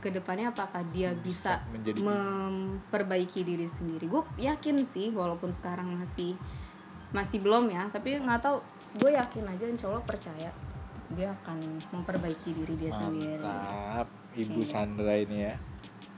[0.00, 4.06] ke depannya apakah dia bisa, Bisa menjadi- memperbaiki diri sendiri?
[4.06, 6.34] Gue yakin sih walaupun sekarang masih
[7.10, 7.86] masih belum ya.
[7.88, 8.58] Tapi nggak tahu
[8.96, 10.50] gue yakin aja insya Allah percaya
[11.12, 11.58] dia akan
[11.92, 14.70] memperbaiki diri dia sendiri mantap ibu Iya.
[14.72, 15.54] Sandra ini ya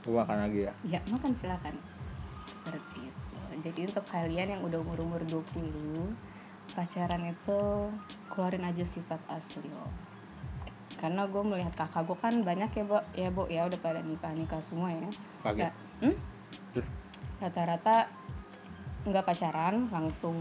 [0.07, 1.75] gue makan lagi ya Ya, makan silakan.
[2.47, 3.35] Seperti itu.
[3.59, 6.15] Jadi untuk kalian yang udah umur-umur 20,
[6.71, 7.59] pacaran itu
[8.31, 9.91] keluarin aja sifat asli lo.
[10.95, 14.63] Karena gue melihat kakak gue kan banyak ya, Bo, ya, Bo, ya udah pada nikah-nikah
[14.63, 15.09] semua ya.
[15.43, 16.15] kaget hmm?
[17.43, 18.07] Rata-rata
[19.07, 20.35] nggak pacaran langsung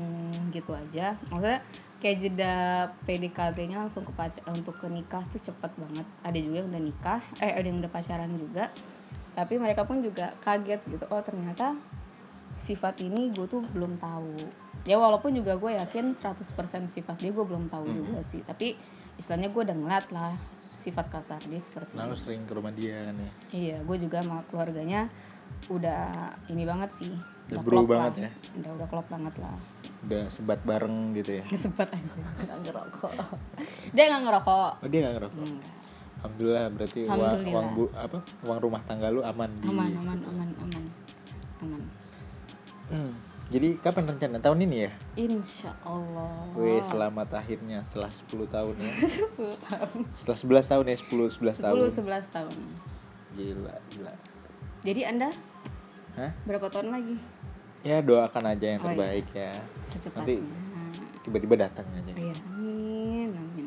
[0.50, 1.62] gitu aja maksudnya
[2.06, 2.54] kayak jeda
[3.02, 7.18] PDKT-nya langsung ke pacar untuk ke nikah tuh cepet banget ada juga yang udah nikah
[7.36, 8.70] eh ada yang udah pacaran juga
[9.34, 11.74] tapi mereka pun juga kaget gitu oh ternyata
[12.62, 14.38] sifat ini gue tuh belum tahu
[14.86, 16.46] ya walaupun juga gue yakin 100%
[16.86, 17.98] sifat dia gue belum tahu Hmm.
[17.98, 18.78] juga sih tapi
[19.18, 20.38] istilahnya gue udah ngeliat lah
[20.80, 23.30] sifat kasar dia seperti Nah, lu sering ke rumah dia kan ya.
[23.50, 25.10] Iya, gue juga sama keluarganya
[25.66, 26.14] udah
[26.46, 27.10] ini banget sih.
[27.46, 27.84] Udah bro lah.
[27.86, 28.30] banget ya.
[28.56, 29.54] Udah udah klop banget lah.
[30.02, 31.44] Udah sebat bareng gitu ya.
[31.56, 32.02] Sempat aja
[32.42, 33.12] nggak ngerokok.
[33.94, 34.70] Dia nggak ngerokok.
[34.82, 35.38] Oh, dia gak ngerokok.
[35.40, 35.72] Enggak.
[36.16, 37.52] Alhamdulillah berarti uang Alhamdulillah.
[37.54, 40.26] uang bu, apa uang rumah tangga lu aman di Aman, aman, situ.
[40.26, 40.84] aman, aman,
[41.62, 41.82] aman.
[42.86, 43.12] Hmm.
[43.46, 44.92] Jadi kapan rencana tahun ini ya?
[45.14, 46.50] Insya Allah.
[46.58, 48.90] Wih, selamat akhirnya setelah 10 tahun ya.
[49.38, 49.98] 10 tahun.
[50.18, 51.74] Setelah 11 tahun ya, 10 11 tahun.
[51.78, 52.54] 10 11 tahun.
[53.38, 54.12] Gila, gila.
[54.82, 55.30] Jadi Anda
[56.18, 56.32] Hah?
[56.42, 57.14] berapa tahun lagi?
[57.86, 58.90] Ya doakan aja yang Oh, iya.
[58.90, 59.52] terbaik ya.
[59.94, 60.42] Secepatnya.
[61.22, 62.10] Tiba-tiba datang aja.
[62.10, 63.66] Iya, amin, amin.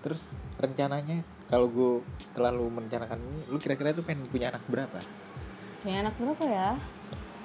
[0.00, 0.22] Terus
[0.56, 5.02] rencananya kalau gue setelah lu merencanakan ini, lu kira-kira tuh pengen punya anak berapa?
[5.82, 6.68] Punya anak berapa ya?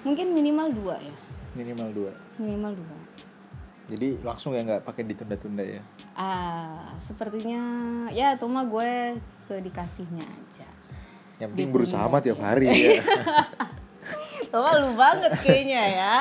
[0.06, 1.16] Mungkin minimal dua ya.
[1.58, 2.12] Minimal dua.
[2.38, 2.98] Minimal dua.
[3.86, 5.82] Jadi langsung ya nggak pakai ditunda-tunda ya.
[6.14, 7.62] Ah, sepertinya
[8.10, 10.68] ya itu mah gue sedikasihnya aja.
[11.38, 13.02] Yang penting berusaha mah tiap hari ya.
[14.46, 16.16] Itu mah lu banget kayaknya ya.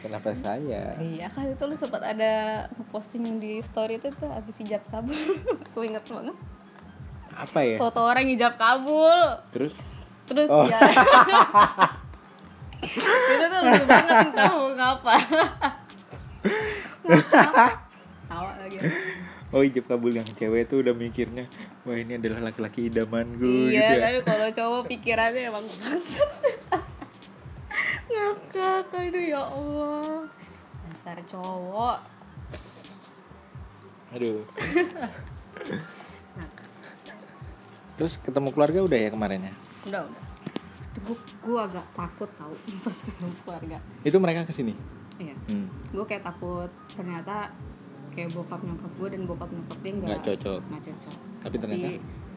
[0.00, 0.94] Kenapa saya?
[1.02, 5.18] Iya kan itu lu sempat ada posting di story itu tuh abis hijab kabul.
[5.74, 6.36] Gue inget banget.
[7.36, 7.76] Apa ya?
[7.82, 9.42] Foto orang hijab kabul.
[9.50, 9.74] Terus
[10.26, 10.66] Terus Oh.
[10.66, 10.78] ya.
[12.86, 15.14] itu tuh lucu banget kamu ngapa?
[18.26, 18.78] Tawa lagi.
[19.54, 21.46] oh hijab kabul yang cewek tuh udah mikirnya
[21.86, 24.02] wah ini adalah laki-laki idamanku iya, gitu ya.
[24.02, 25.64] tapi kalau cowok pikirannya emang.
[28.06, 30.30] Ngakak, aduh ya Allah.
[30.84, 31.98] Dasar cowok.
[34.14, 34.40] Aduh.
[36.36, 36.68] Ngakak.
[37.96, 39.54] Terus ketemu keluarga udah ya kemarin ya?
[39.84, 40.22] Udah, udah.
[40.86, 43.76] Itu gue, gue agak takut tau pas ketemu keluarga.
[44.02, 44.72] Itu mereka ke sini?
[45.18, 45.34] Iya.
[45.48, 45.66] Hmm.
[45.90, 47.50] Gue kayak takut ternyata
[48.12, 50.60] kayak bokap nyokap gue dan bokap nyokap dia nggak Nggak cocok.
[50.62, 51.16] nggak cocok.
[51.42, 51.88] Tapi ternyata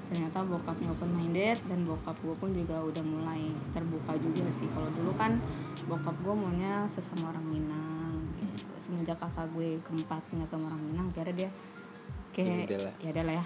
[0.09, 4.67] ternyata bokapnya open minded dan bokap gue pun juga udah mulai terbuka juga sih.
[4.73, 5.37] Kalau dulu kan
[5.85, 8.17] bokap gue maunya sesama orang Minang.
[8.39, 8.73] Gitu.
[8.89, 11.51] semenjak kakak gue keempat tinggal sama orang Minang kira dia
[12.39, 13.45] Ya kayak ya udah lah ya.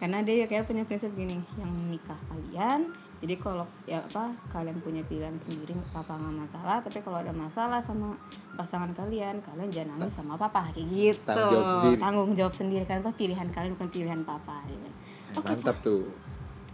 [0.00, 2.88] Karena dia kayak punya prinsip gini yang nikah kalian
[3.18, 6.78] jadi kalau ya apa kalian punya pilihan sendiri papa nggak masalah.
[6.86, 8.14] Tapi kalau ada masalah sama
[8.54, 11.98] pasangan kalian kalian jangan nangis sama papa kayak gitu Tanggung jawab sendiri.
[12.02, 14.90] tanggung jawab sendiri kan itu pilihan kalian bukan pilihan papa ya
[15.36, 16.08] Oke, Mantap tuh.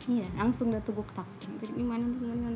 [0.05, 1.51] Iya, langsung dah tuh gue ketakutan.
[1.59, 2.47] Jadi gimana gimana.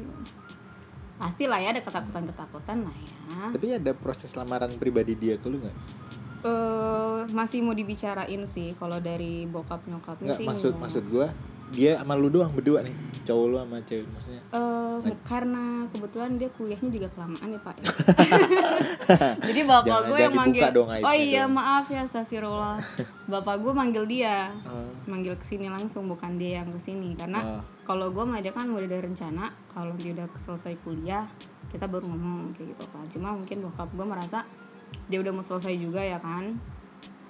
[1.18, 3.10] Pasti lah ya ada ketakutan-ketakutan lah ya.
[3.50, 5.76] Tapi ada proses lamaran pribadi dia ke lu nggak?
[6.46, 10.46] Eh masih mau dibicarain sih kalau dari bokap nyokapnya Nggak sih.
[10.46, 10.82] maksud nggak.
[10.86, 11.26] maksud gua
[11.68, 14.42] dia sama lu doang berdua nih cowok lu sama cewek maksudnya?
[14.50, 15.14] Eh, Nah.
[15.22, 17.76] karena kebetulan dia kuliahnya juga kelamaan ya pak.
[19.48, 21.54] Jadi bapak Jangan- gue yang manggil dong oh iya dong.
[21.54, 22.76] maaf ya astagfirullah.
[23.32, 24.50] Bapak gue manggil dia.
[24.64, 27.62] Oh, manggil ke sini langsung bukan dia yang ke sini karena oh.
[27.84, 31.28] kalau gue mah dia kan udah ada rencana kalau dia udah selesai kuliah
[31.68, 34.48] kita baru ngomong kayak gitu kan cuma mungkin bokap gue merasa
[35.12, 36.56] dia udah mau selesai juga ya kan.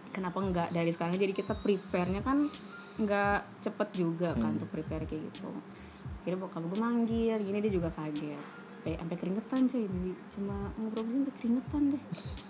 [0.08, 0.68] Kenapa enggak?
[0.72, 2.46] Dari sekarang jadi kita prepare-nya kan
[2.98, 4.56] nggak cepet juga kan Hmm.
[4.56, 5.50] untuk prepare kayak gitu.
[6.18, 8.42] Akhirnya bokap gue manggil gini dia juga kaget.
[8.78, 10.12] Sampai sampai keringetan cuy Bibi.
[10.32, 12.02] cuma ngobrol sampai keringetan deh.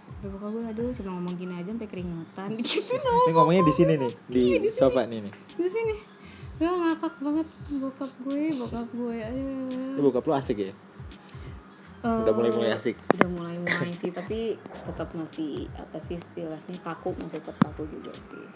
[0.09, 2.51] Sampai bokap gue aduh cuma ngomong gini aja sampai keringetan.
[2.65, 5.33] Gitu ini ngomongnya di sini nih di Iya, di sofa nih nih.
[5.55, 5.95] Di sini.
[6.59, 9.51] Gue ngakak banget bokap gue bokap gue ayo.
[10.01, 10.73] Bokap lu asik ya?
[11.99, 12.95] Udah mulai mulai asik.
[13.11, 14.55] udah mulai mulai sih tapi
[14.87, 18.47] tetap masih apa sih istilahnya kaku masih tetap kaku juga sih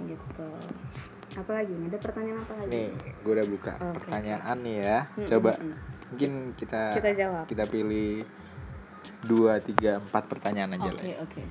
[0.00, 0.48] gitu
[1.34, 3.98] apa lagi nih ada pertanyaan apa lagi nih gue udah buka Oke.
[4.00, 5.74] pertanyaan nih ya Mm, coba mm, mm.
[6.10, 8.22] mungkin kita kita jawab kita pilih
[9.22, 11.16] dua tiga empat pertanyaan aja oke lah ya.
[11.20, 11.42] oke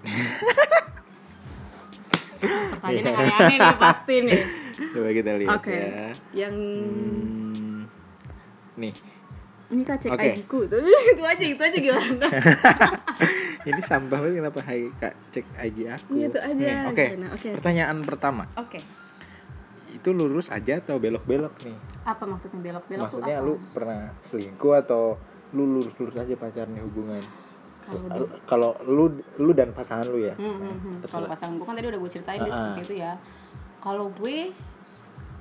[2.70, 4.42] pertanyaannya aneh-aneh nih pasti nih
[4.94, 5.76] coba kita lihat Oke.
[5.76, 6.02] ya
[6.36, 7.80] yang Hmm,
[8.76, 8.94] nih
[9.70, 10.30] ini kak cek Oke.
[10.34, 10.80] ID-ku tuh
[11.12, 12.26] itu aja itu aja gimana
[13.66, 17.06] ini banget kenapa hai kak cek IG aku Iya, itu aja, oke?
[17.36, 17.48] Oke.
[17.60, 18.80] pertanyaan pertama oke
[19.90, 23.46] itu lurus aja atau belok-belok nih apa maksudnya belok-belok tuh maksudnya apa?
[23.46, 25.02] lu pernah selingkuh atau
[25.52, 27.20] lu lurus-lurus aja pacarnya hubungan
[28.46, 30.96] kalau lu lu dan pasangan lu ya Hmm, hmm, hmm.
[31.10, 32.54] Kalau pasangan gue kan tadi udah gue ceritain Ah, ah.
[32.54, 33.12] seperti itu ya.
[33.82, 34.54] Kalau gue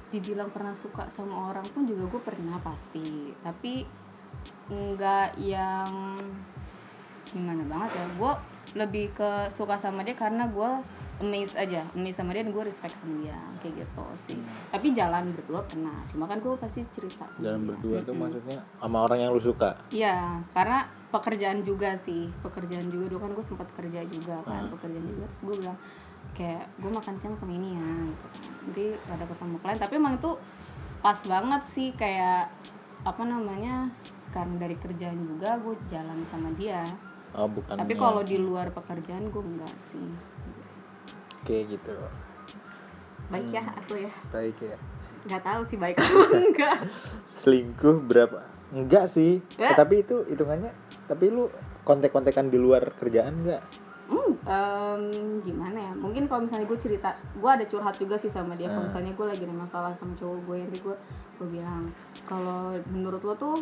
[0.09, 3.37] dibilang pernah suka sama orang pun juga gue pernah pasti.
[3.45, 3.85] Tapi
[4.69, 6.17] nggak yang
[7.29, 8.31] gimana banget ya gue
[8.75, 10.71] lebih ke suka sama dia karena gue
[11.19, 15.33] amazed aja amazed sama dia dan gue respect sama dia kayak gitu sih tapi jalan
[15.33, 17.69] berdua pernah cuma kan gue pasti cerita Jalan dia.
[17.73, 18.21] berdua tuh Mm-mm.
[18.23, 19.69] maksudnya sama orang yang lu suka.
[19.89, 20.17] Iya,
[20.53, 24.71] karena pekerjaan juga sih, pekerjaan juga dulu kan gue sempat kerja juga kan, Ah.
[24.71, 25.77] pekerjaan juga terus gue bilang
[26.31, 28.41] kayak gue makan siang sama ini ya, gitu kan.
[28.63, 30.31] Nanti ada ketemu klien, tapi emang itu
[30.99, 32.53] pas banget sih kayak
[33.01, 33.89] apa namanya
[34.29, 36.85] karena dari kerjaan juga gue jalan sama dia.
[37.31, 37.77] Oh, bukan.
[37.77, 40.09] tapi kalau di luar pekerjaan gue enggak sih.
[41.39, 41.93] Oke gitu.
[43.29, 43.77] Baik ya Hmm.
[43.77, 44.77] aku ya, Baik ya.
[45.21, 46.09] nggak tahu sih baik apa
[46.41, 46.77] enggak.
[47.29, 48.41] Selingkuh berapa?
[48.69, 49.45] Enggak sih.
[49.55, 49.71] Ya.
[49.71, 50.73] Eh, tapi itu hitungannya
[51.05, 51.49] tapi lu
[51.83, 53.61] kontek-kontekan di luar kerjaan enggak?
[54.07, 55.01] Hmm, em,
[55.43, 55.93] gimana ya?
[55.93, 58.65] Mungkin kalau misalnya gue cerita, gue ada curhat juga sih sama dia.
[58.67, 58.89] Kalau Hmm.
[58.89, 60.95] misalnya gue lagi ada masalah sama cowok gue, nanti gue
[61.37, 61.93] gue bilang
[62.25, 63.55] kalau menurut lo tuh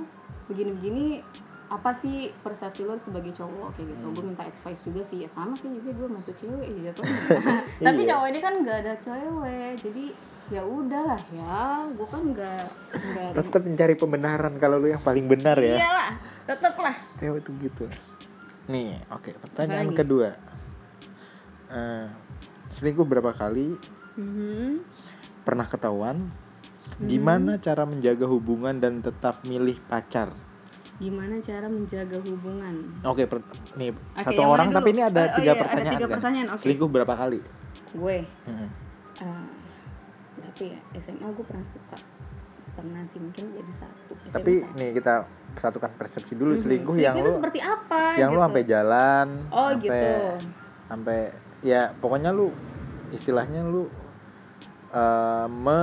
[0.47, 1.19] begini-begini
[1.67, 4.05] apa sih persepsi lo sebagai cowok kayak gitu.
[4.07, 4.15] Hmm.
[4.15, 5.27] Gue minta advice juga sih.
[5.27, 7.19] Ya sama sih juga gue masuk cewek ya jatuhnya.
[7.87, 8.09] Tapi Iya.
[8.15, 10.05] cowok ini kan nggak ada cewek, jadi
[10.47, 11.59] ya udahlah ya.
[11.91, 12.63] Gue kan nggak
[12.95, 13.29] nggak.
[13.35, 15.75] Tetap mencari pembenaran kalau lu yang paling benar ya.
[15.75, 16.11] Iyalah,
[16.47, 16.95] tetep lah.
[17.19, 17.85] Cewek tuh gitu.
[18.67, 19.35] Nih, oke.
[19.35, 19.97] Pertanyaan lagi?
[19.97, 20.29] kedua.
[21.67, 22.07] Eh,
[22.71, 23.75] selingkuh berapa kali?
[24.15, 24.83] Mhm.
[25.43, 26.31] Pernah ketahuan?
[26.95, 27.07] Hmm.
[27.07, 30.31] Gimana cara menjaga hubungan dan tetap milih pacar?
[30.97, 32.75] Gimana cara menjaga hubungan?
[33.05, 33.45] Oke, per-
[33.75, 35.93] nih Oke, satu orang tapi ini ada Oh, oh tiga iya, ada pertanyaan.
[35.93, 36.13] tiga kan?
[36.17, 36.61] pertanyaan, oke.
[36.65, 37.39] Selingkuh berapa kali?
[37.93, 38.69] Gue Hmm.
[39.17, 39.47] eh,
[40.37, 41.97] berapa ya SMA gue pernah suka
[42.73, 45.13] pernah sih mungkin jadi satu SMA Tapi nih kita
[45.55, 46.59] satukan persepsi dulu Mhm.
[46.59, 48.45] selingkuh yang itu lu seperti apa yang lu gitu.
[48.45, 50.11] sampai jalan, oh sampai gitu
[50.87, 51.19] sampai
[51.61, 52.53] ya pokoknya lu
[53.09, 53.89] istilahnya lu
[54.89, 55.81] eh, me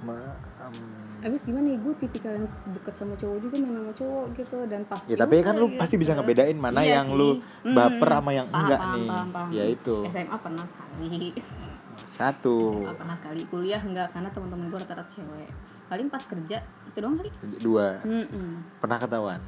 [0.00, 0.16] me
[0.60, 0.76] em,
[1.18, 4.82] Abis gimana ya gue tipikal yang deket sama cowok juga main sama cowok gitu dan
[4.84, 6.22] pas ya tapi kan lu juga pasti bisa gitu.
[6.22, 7.18] ngebedain mana Iya yang sih.
[7.18, 9.08] lu Hmm, baper sama yang paham, enggak paham, nih.
[9.08, 9.50] paham, paham.
[9.50, 9.96] Ya itu.
[10.06, 11.34] SMA pernah sekali
[12.08, 12.56] Satu.
[12.76, 15.50] SMA pernah sekali kuliah enggak karena teman-teman gue rata-rata cewek
[15.88, 17.98] paling pas kerja itu doang kali Dua.
[18.02, 18.50] Mm-mm.
[18.78, 19.40] Pernah ketahuan.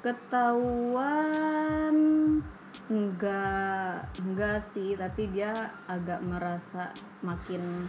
[0.00, 1.94] ketahuan
[2.88, 5.52] enggak enggak sih tapi dia
[5.84, 6.88] agak merasa
[7.20, 7.84] makin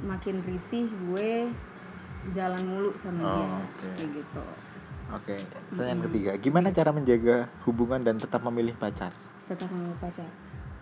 [0.00, 1.48] makin risih gue
[2.32, 3.88] jalan mulu sama Oh, dia oke.
[3.96, 4.42] kayak gitu
[5.10, 5.34] Oke,
[5.68, 6.06] pertanyaan Mm-mm.
[6.06, 6.30] ketiga.
[6.38, 9.10] Gimana cara menjaga hubungan dan tetap memilih pacar?
[9.50, 10.30] tetap mau pacar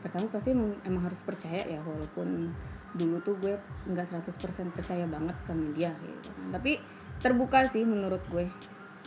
[0.04, 2.52] pertama pasti emang, emang harus percaya ya walaupun
[2.92, 3.54] dulu tuh gue
[3.88, 6.76] nggak 100% percaya banget sama dia gitu kan tapi
[7.18, 8.44] terbuka sih menurut gue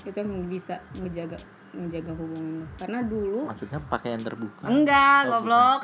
[0.01, 1.38] itu yang bisa ngejaga
[1.77, 4.65] ngejaga hubungan lo karena dulu Maksudnya pakaian terbuka?
[4.65, 5.82] enggak Oh, goblok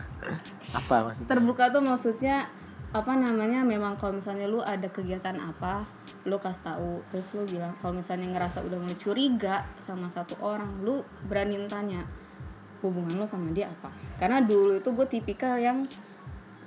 [0.82, 1.28] Apa maksudnya?
[1.30, 2.36] terbuka tuh maksudnya
[2.96, 5.84] apa namanya memang kalau misalnya lu ada kegiatan apa
[6.24, 6.92] lu kasih tahu.
[7.12, 12.08] Terus lu bilang kalau misalnya ngerasa udah mulai curiga sama satu orang lu berani tanya
[12.80, 13.92] hubungan lu sama dia apa?
[14.16, 15.84] Karena dulu itu gue tipikal yang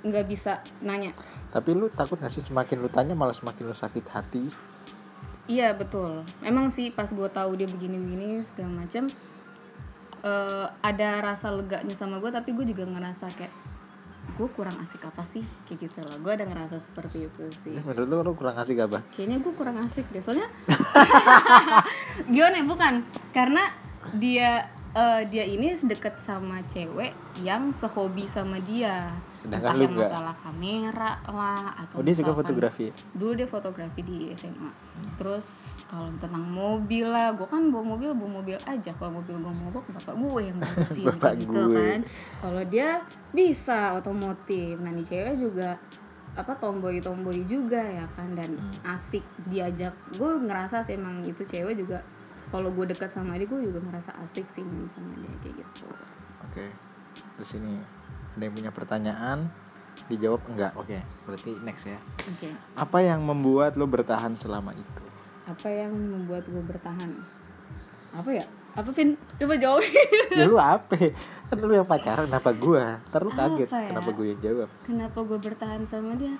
[0.06, 1.10] nggak bisa nanya.
[1.50, 4.44] Tapi lu takut gak sih semakin lu tanya malah semakin lu sakit hati?
[5.50, 6.22] iya betul.
[6.46, 9.10] Emang sih pas gue tahu dia begini-begini segala macam
[10.22, 13.69] eh, ada rasa leganya sama gue tapi gue juga ngerasa kayak
[14.34, 15.42] gue kurang asik apa sih?
[15.66, 16.16] Kayak gitu loh.
[16.22, 17.74] Gue ada ngerasa seperti itu sih.
[17.74, 19.02] Ini menurut lu lu kurang asik apa?
[19.14, 20.22] kayaknya gue kurang asik deh.
[20.22, 20.48] Soalnya
[22.32, 22.64] gimana ya?
[22.66, 22.94] Bukan.
[23.30, 23.62] Karena
[24.16, 29.94] dia eh, dia ini deket sama cewek yang sehobi sama dia Sedangkan Entah lu yang
[29.94, 30.10] enggak.
[30.12, 34.70] masalah kamera lah atau Oh dia suka fotografi dulu dia fotografi di SMA
[35.00, 35.16] Hmm.
[35.16, 35.46] terus
[35.86, 39.84] kalau tentang mobil lah gue kan bawa mobil bawa mobil aja kalau mobil gue mogok
[39.90, 41.72] bapak gue yang ngurusin Bapak gitu gue.
[41.72, 41.98] kan
[42.38, 42.88] kalau dia
[43.30, 45.80] bisa otomotif nah nih cewek juga
[46.30, 48.92] apa tomboy tomboy juga ya kan dan Hmm.
[48.92, 52.04] asik diajak gue ngerasa sih emang itu cewek juga
[52.50, 55.86] kalau gue dekat sama dia gue juga ngerasa asik sih main sama dia kayak gitu
[56.50, 56.66] Oke.
[57.38, 57.78] Terus ini
[58.34, 59.38] ada yang punya pertanyaan
[60.08, 60.72] dijawab enggak.
[60.74, 61.98] Oke, berarti next ya.
[62.26, 65.02] oke Apa yang membuat lo bertahan selama itu?
[65.46, 67.10] apa yang membuat gue bertahan
[68.14, 68.46] apa ya
[68.78, 69.82] apa pin coba jawab
[70.38, 70.94] ya lu apa?
[71.50, 73.02] Kan lu yang pacaran kenapa gua?
[73.10, 73.90] Ntar lu kaget ya?
[73.90, 74.68] kenapa gue yang jawab.
[74.86, 76.38] kenapa gue bertahan sama dia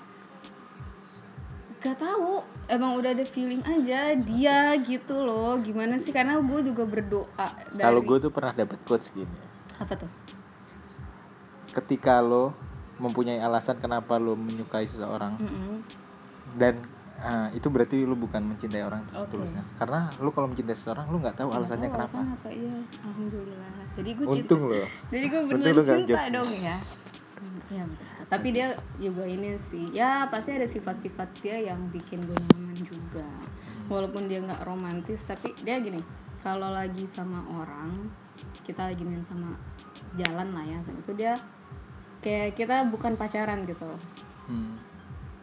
[1.81, 6.85] gak tahu emang udah ada feeling aja dia gitu loh gimana sih karena gue juga
[6.85, 9.33] berdoa dari Kalau gue tuh pernah dapet quotes gini.
[9.81, 10.11] apa tuh
[11.73, 12.53] Ketika lo
[13.01, 15.81] mempunyai alasan kenapa lo menyukai seseorang Mm-mm.
[16.61, 16.77] dan
[17.21, 19.29] ah, itu berarti lu bukan mencintai orang Oke.
[19.29, 19.63] seterusnya.
[19.77, 22.17] Karena lu kalau mencintai seseorang lu nggak tahu Nggak alasannya tahu kenapa.
[22.17, 24.83] alasan apa iya alhamdulillah jadi gue Untung lo.
[25.07, 26.77] jadi gue nggak cinta dong ya
[27.41, 27.83] Hmm, ya
[28.29, 33.25] tapi dia juga ini sih ya pasti ada sifat-sifat dia yang bikin gue nyaman juga
[33.89, 36.05] walaupun dia nggak romantis tapi dia gini
[36.45, 38.13] kalau lagi sama orang
[38.61, 39.57] kita lagi main sama
[40.21, 41.33] jalan lah ya itu dia
[42.21, 43.89] kayak kita bukan pacaran gitu
[44.45, 44.77] hmm.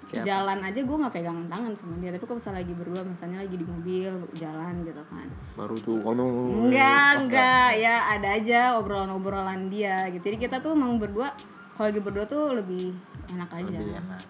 [0.08, 0.30] Kayak apa?
[0.32, 3.56] jalan aja gue nggak pegangan tangan sama dia tapi kalau misalnya lagi berdua misalnya lagi
[3.60, 5.28] di mobil jalan gitu kan.
[5.52, 6.24] Baru tuh kono
[6.64, 10.32] enggak enggak ya ada aja obrolan-obrolan dia gitu.
[10.32, 11.36] Jadi kita tuh emang berdua
[11.76, 12.96] kalau lagi berdua tuh lebih
[13.28, 13.68] enak aja.
[13.68, 14.22] Lebih enak.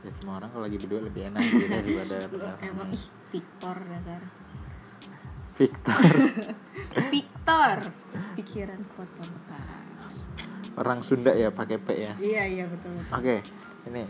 [0.00, 2.16] Ya semua orang kalau lagi berdua lebih enak sih daripada
[2.72, 4.22] emang ih Victor dasar.
[5.60, 6.00] Victor.
[7.12, 7.76] Victor.
[8.32, 9.76] Pikiran kotor Pak.
[10.78, 12.14] orang Sunda ya pakai P ya?
[12.16, 12.96] Iya iya betul.
[13.12, 13.42] Oke
[13.88, 14.04] ini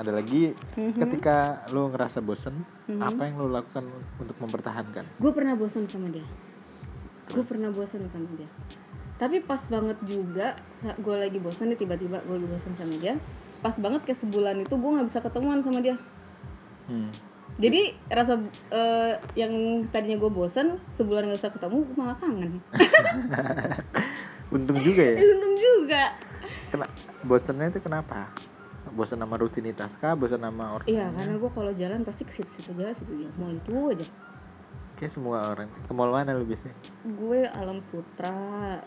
[0.00, 0.96] ada lagi Mhm.
[0.96, 1.36] ketika
[1.68, 3.00] lu ngerasa bosen Mhm.
[3.00, 3.84] apa yang lu lakukan
[4.16, 5.04] untuk mempertahankan?
[5.16, 6.24] Gue pernah bosan sama dia.
[7.28, 8.48] Gue pernah bosan sama dia.
[9.16, 13.20] Tapi pas banget juga gue lagi bosan nih tiba-tiba gue lagi bosan sama dia
[13.60, 16.00] pas banget kayak sebulan itu gue nggak bisa ketemuan sama dia.
[16.88, 17.12] Hmm.
[17.54, 18.40] jadi rasa
[18.72, 19.52] eh, yang
[19.92, 22.64] tadinya gue bosan sebulan nggak bisa ketemu gue malah kangen.
[24.56, 25.16] Untung juga ya?
[25.28, 26.02] Untung juga.
[26.72, 26.86] Kena,
[27.20, 28.32] bosennya itu kenapa
[28.90, 32.70] bosan sama rutinitas kah bosan sama orang iya karena gue kalau jalan pasti ke situ-situ
[32.76, 34.06] aja situ aja mall itu aja
[34.94, 38.82] kayak semua orang ke mall mana lu biasanya gue alam sutra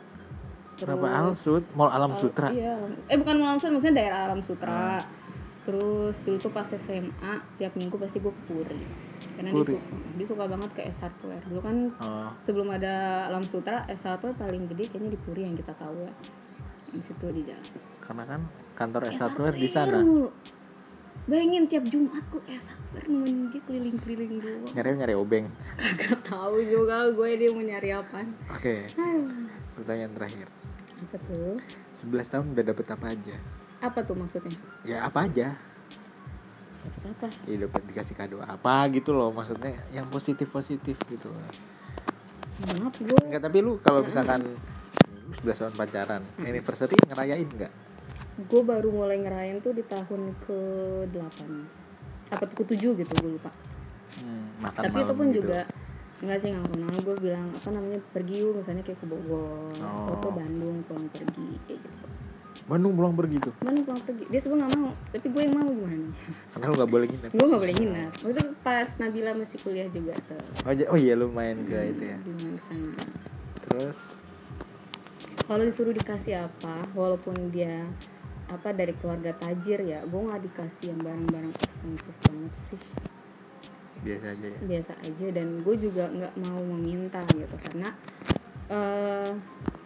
[0.74, 4.20] kenapa Al Sud mall Alam Al- Sutra Iya, alam- eh bukan alam sutra, maksudnya daerah
[4.26, 5.06] alam sutra.
[5.64, 8.82] Terus dulu tuh pas SMA tiap minggu pasti gue Puri.
[9.38, 9.74] Karena dia Puri.
[9.78, 11.45] suka, dia suka banget ke S Hardware.
[11.47, 12.93] Dulu kan oh sebelum ada
[13.30, 16.12] alam sutra, S Hardware paling gede kayaknya di Puri yang kita tahu ya.
[16.89, 17.64] Di situ di jalan.
[18.04, 18.41] Karena kan
[18.74, 20.04] kantor S Hardware di sana.
[21.24, 24.64] Bayangin tiap Jumat gue S Hardware nemenin dia keliling-keliling doang.
[24.70, 25.45] nyari nyari obeng
[25.95, 28.28] Gak tahu juga gue dia mau nyari apa.
[28.49, 28.76] oke
[29.74, 30.47] pertanyaan terakhir
[31.01, 31.56] Apa tuh?
[32.04, 33.36] 11 tahun udah dapet apa aja
[33.80, 34.51] Apa tuh maksudnya?
[34.84, 35.47] ya apa aja
[36.84, 37.28] Dapat apa?
[37.47, 41.32] ya dapat dikasih kado apa gitu loh maksudnya yang positif positif gitu
[42.60, 44.54] Maaf gue enggak tapi lu kalau misalkan lu
[45.39, 47.72] 11 tahun pacaran anniversary ngerayain nggak
[48.34, 50.60] gue baru mulai ngerayain tuh di tahun ke
[51.14, 53.54] 8 apa ke 7 gitu gue lupa.
[54.18, 55.38] Hmm, makan tapi itu pun gitu.
[55.46, 55.60] juga
[56.24, 60.16] enggak sih nggak kenal gue bilang apa namanya pergi yuk misalnya kayak ke Bogor atau
[60.18, 60.34] ke Oh.
[60.34, 62.06] Bandung pulang pergi kayak gitu.
[62.64, 63.54] Bandung pulang pergi tuh?
[63.60, 64.24] Bandung pulang pergi.
[64.32, 66.08] Dia sebenarnya nggak mau tapi gue yang mau gimana?
[66.56, 67.30] Karena lu nggak boleh nginep.
[67.36, 68.12] Gue nggak boleh nginep.
[68.24, 72.04] Waktu itu pas Nabila masih kuliah juga tuh oh, oh iya lu main ke itu
[72.08, 72.18] ya.
[72.24, 73.04] di mana sana.
[73.68, 73.98] Terus?
[75.44, 77.84] Kalau disuruh dikasih apa walaupun dia
[78.54, 80.06] apa dari keluarga tajir ya.
[80.06, 82.82] Gue nggak dikasih yang barang-barang eksklusif banget sih.
[84.04, 84.60] Biasa aja ya?
[84.62, 85.26] Biasa aja.
[85.34, 87.56] Dan gue juga nggak mau meminta gitu.
[87.66, 87.89] Karena
[88.70, 89.32] eh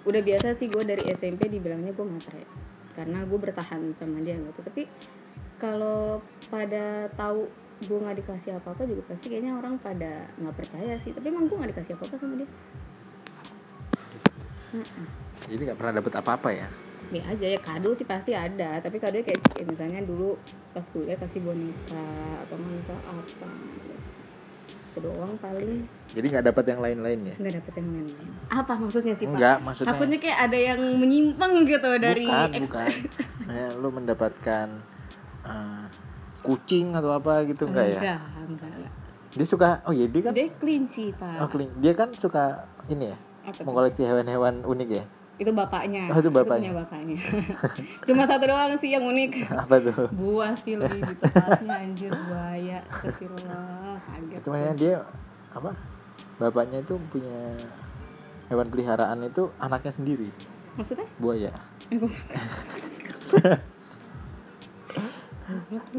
[0.07, 2.43] udah biasa sih gue dari SMP dibilangnya gue matre.
[2.93, 4.59] Karena gue bertahan sama dia gitu.
[4.59, 4.83] Tapi
[5.57, 6.19] kalau
[6.51, 7.47] pada tahu
[7.77, 11.15] gue nggak dikasih apa-apa juga pasti kayaknya orang pada nggak percaya sih.
[11.15, 12.49] Tapi emang gue nggak dikasih apa-apa sama dia.
[15.47, 16.67] Jadi nggak pernah dapet apa-apa ya
[17.07, 20.35] ya aja ya kado sih pasti ada tapi kado kayak kayak misalnya dulu
[20.75, 22.07] pas kuliah kasih boneka
[22.43, 23.95] atau misal apa gitu.
[24.67, 25.85] itu doang paling.
[26.09, 27.35] Jadi nggak dapet yang lain-lain ya?
[27.37, 28.07] Nggak dapet yang lain
[28.49, 29.37] apa maksudnya sih pak?
[29.39, 32.89] Enggak maksudnya takutnya kayak ada yang menyimpang gitu dari bukan bukan.
[33.47, 34.67] Kayak lu mendapatkan
[35.47, 35.85] eh,
[36.43, 37.99] kucing atau apa gitu enggak ya?
[38.01, 38.93] Enggak enggak, enggak.
[39.37, 41.45] dia suka oh iya dia kan dia clean sih pak.
[41.45, 41.69] Oh, clean.
[41.79, 43.63] dia kan suka ini ya apa
[43.95, 45.03] hewan-hewan unik ya
[45.37, 46.09] itu bapaknya.
[46.09, 46.73] Oh, itu bapaknya.
[46.73, 47.17] punya bapaknya.
[48.09, 49.31] Cuma satu doang sih yang unik.
[49.53, 50.09] Apa tuh?
[50.17, 54.01] Buah sih lebih di tepatnya anjir buaya astagfirullah.
[54.01, 54.95] Kaget itu makanya dia
[55.53, 55.77] apa?
[56.41, 57.53] Bapaknya itu punya
[58.49, 60.29] hewan peliharaan itu anaknya sendiri.
[60.73, 61.05] Maksudnya?
[61.21, 61.53] Buaya.
[61.93, 62.01] Eh,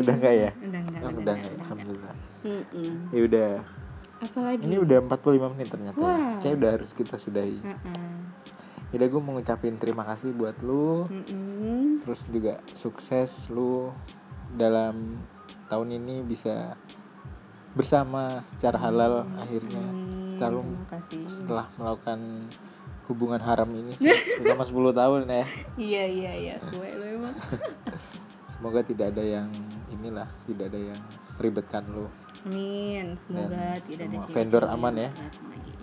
[0.02, 0.50] udah enggak ya?
[0.58, 2.14] Udah enggak oh, udah enggak alhamdulillah.
[2.42, 2.92] Mm-mm.
[3.14, 3.50] ya udah.
[4.18, 4.62] Apa lagi?
[4.66, 5.94] Ini udah 45 menit ternyata.
[5.94, 6.02] Ya.
[6.02, 6.34] Wah.
[6.42, 7.62] saya udah harus kita sudahi.
[7.62, 8.27] Heeh.
[8.88, 11.04] Yaudah gue mau ngucapin terima kasih buat lu.
[11.12, 12.00] Mm-mm.
[12.04, 13.92] terus juga sukses lu
[14.56, 15.20] dalam
[15.68, 16.72] tahun ini bisa
[17.76, 19.84] bersama secara halal akhirnya.
[19.84, 20.40] Amin.
[20.40, 20.60] Lalu
[21.28, 22.48] setelah melakukan
[23.12, 23.92] hubungan haram ini
[24.40, 25.46] selama 10 tahun ya.
[25.76, 26.54] Iya iya iya.
[26.72, 27.36] Gue lo emang.
[28.56, 29.52] Semoga tidak ada yang
[29.92, 31.00] inilah tidak ada yang
[31.36, 32.08] ribetkan lu.
[32.48, 33.20] Amin.
[33.20, 35.10] Semoga Dan tidak ada semua cewek-cewek vendor aman ya?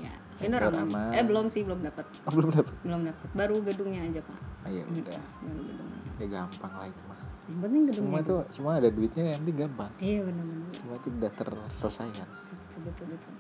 [0.02, 0.14] ya
[0.54, 1.12] aman.
[1.16, 2.74] eh belum sih belum dapat oh, belum dapet.
[2.86, 4.38] Belum dapat baru gedungnya aja pak.
[4.66, 5.20] Oh, ya udah.
[5.42, 6.00] baru gedungnya.
[6.16, 9.58] Ya gampang lah itu mah yang penting gedungnya semua tuh semua ada duitnya yang penting
[9.66, 9.92] gampang.
[10.02, 10.70] Iya benar-benar.
[10.74, 12.28] Semua itu udah terselesaikan.
[12.30, 13.34] Betul betul betul.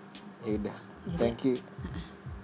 [0.46, 0.78] Ya udah.
[0.78, 1.18] Iya.
[1.18, 1.56] thank you.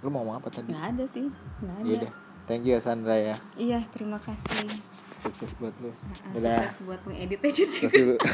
[0.02, 0.74] Lu mau ngomong apa tadi?
[0.74, 1.26] Nggak ada sih.
[1.62, 1.86] Nggak ada.
[1.86, 2.12] ya udah.
[2.50, 3.36] Thank you ya Sandra ya.
[3.54, 4.74] Iya terima kasih.
[5.22, 5.94] Sukses buat lu.
[6.34, 8.16] Nah, sukses buat mengedit edit terus dulu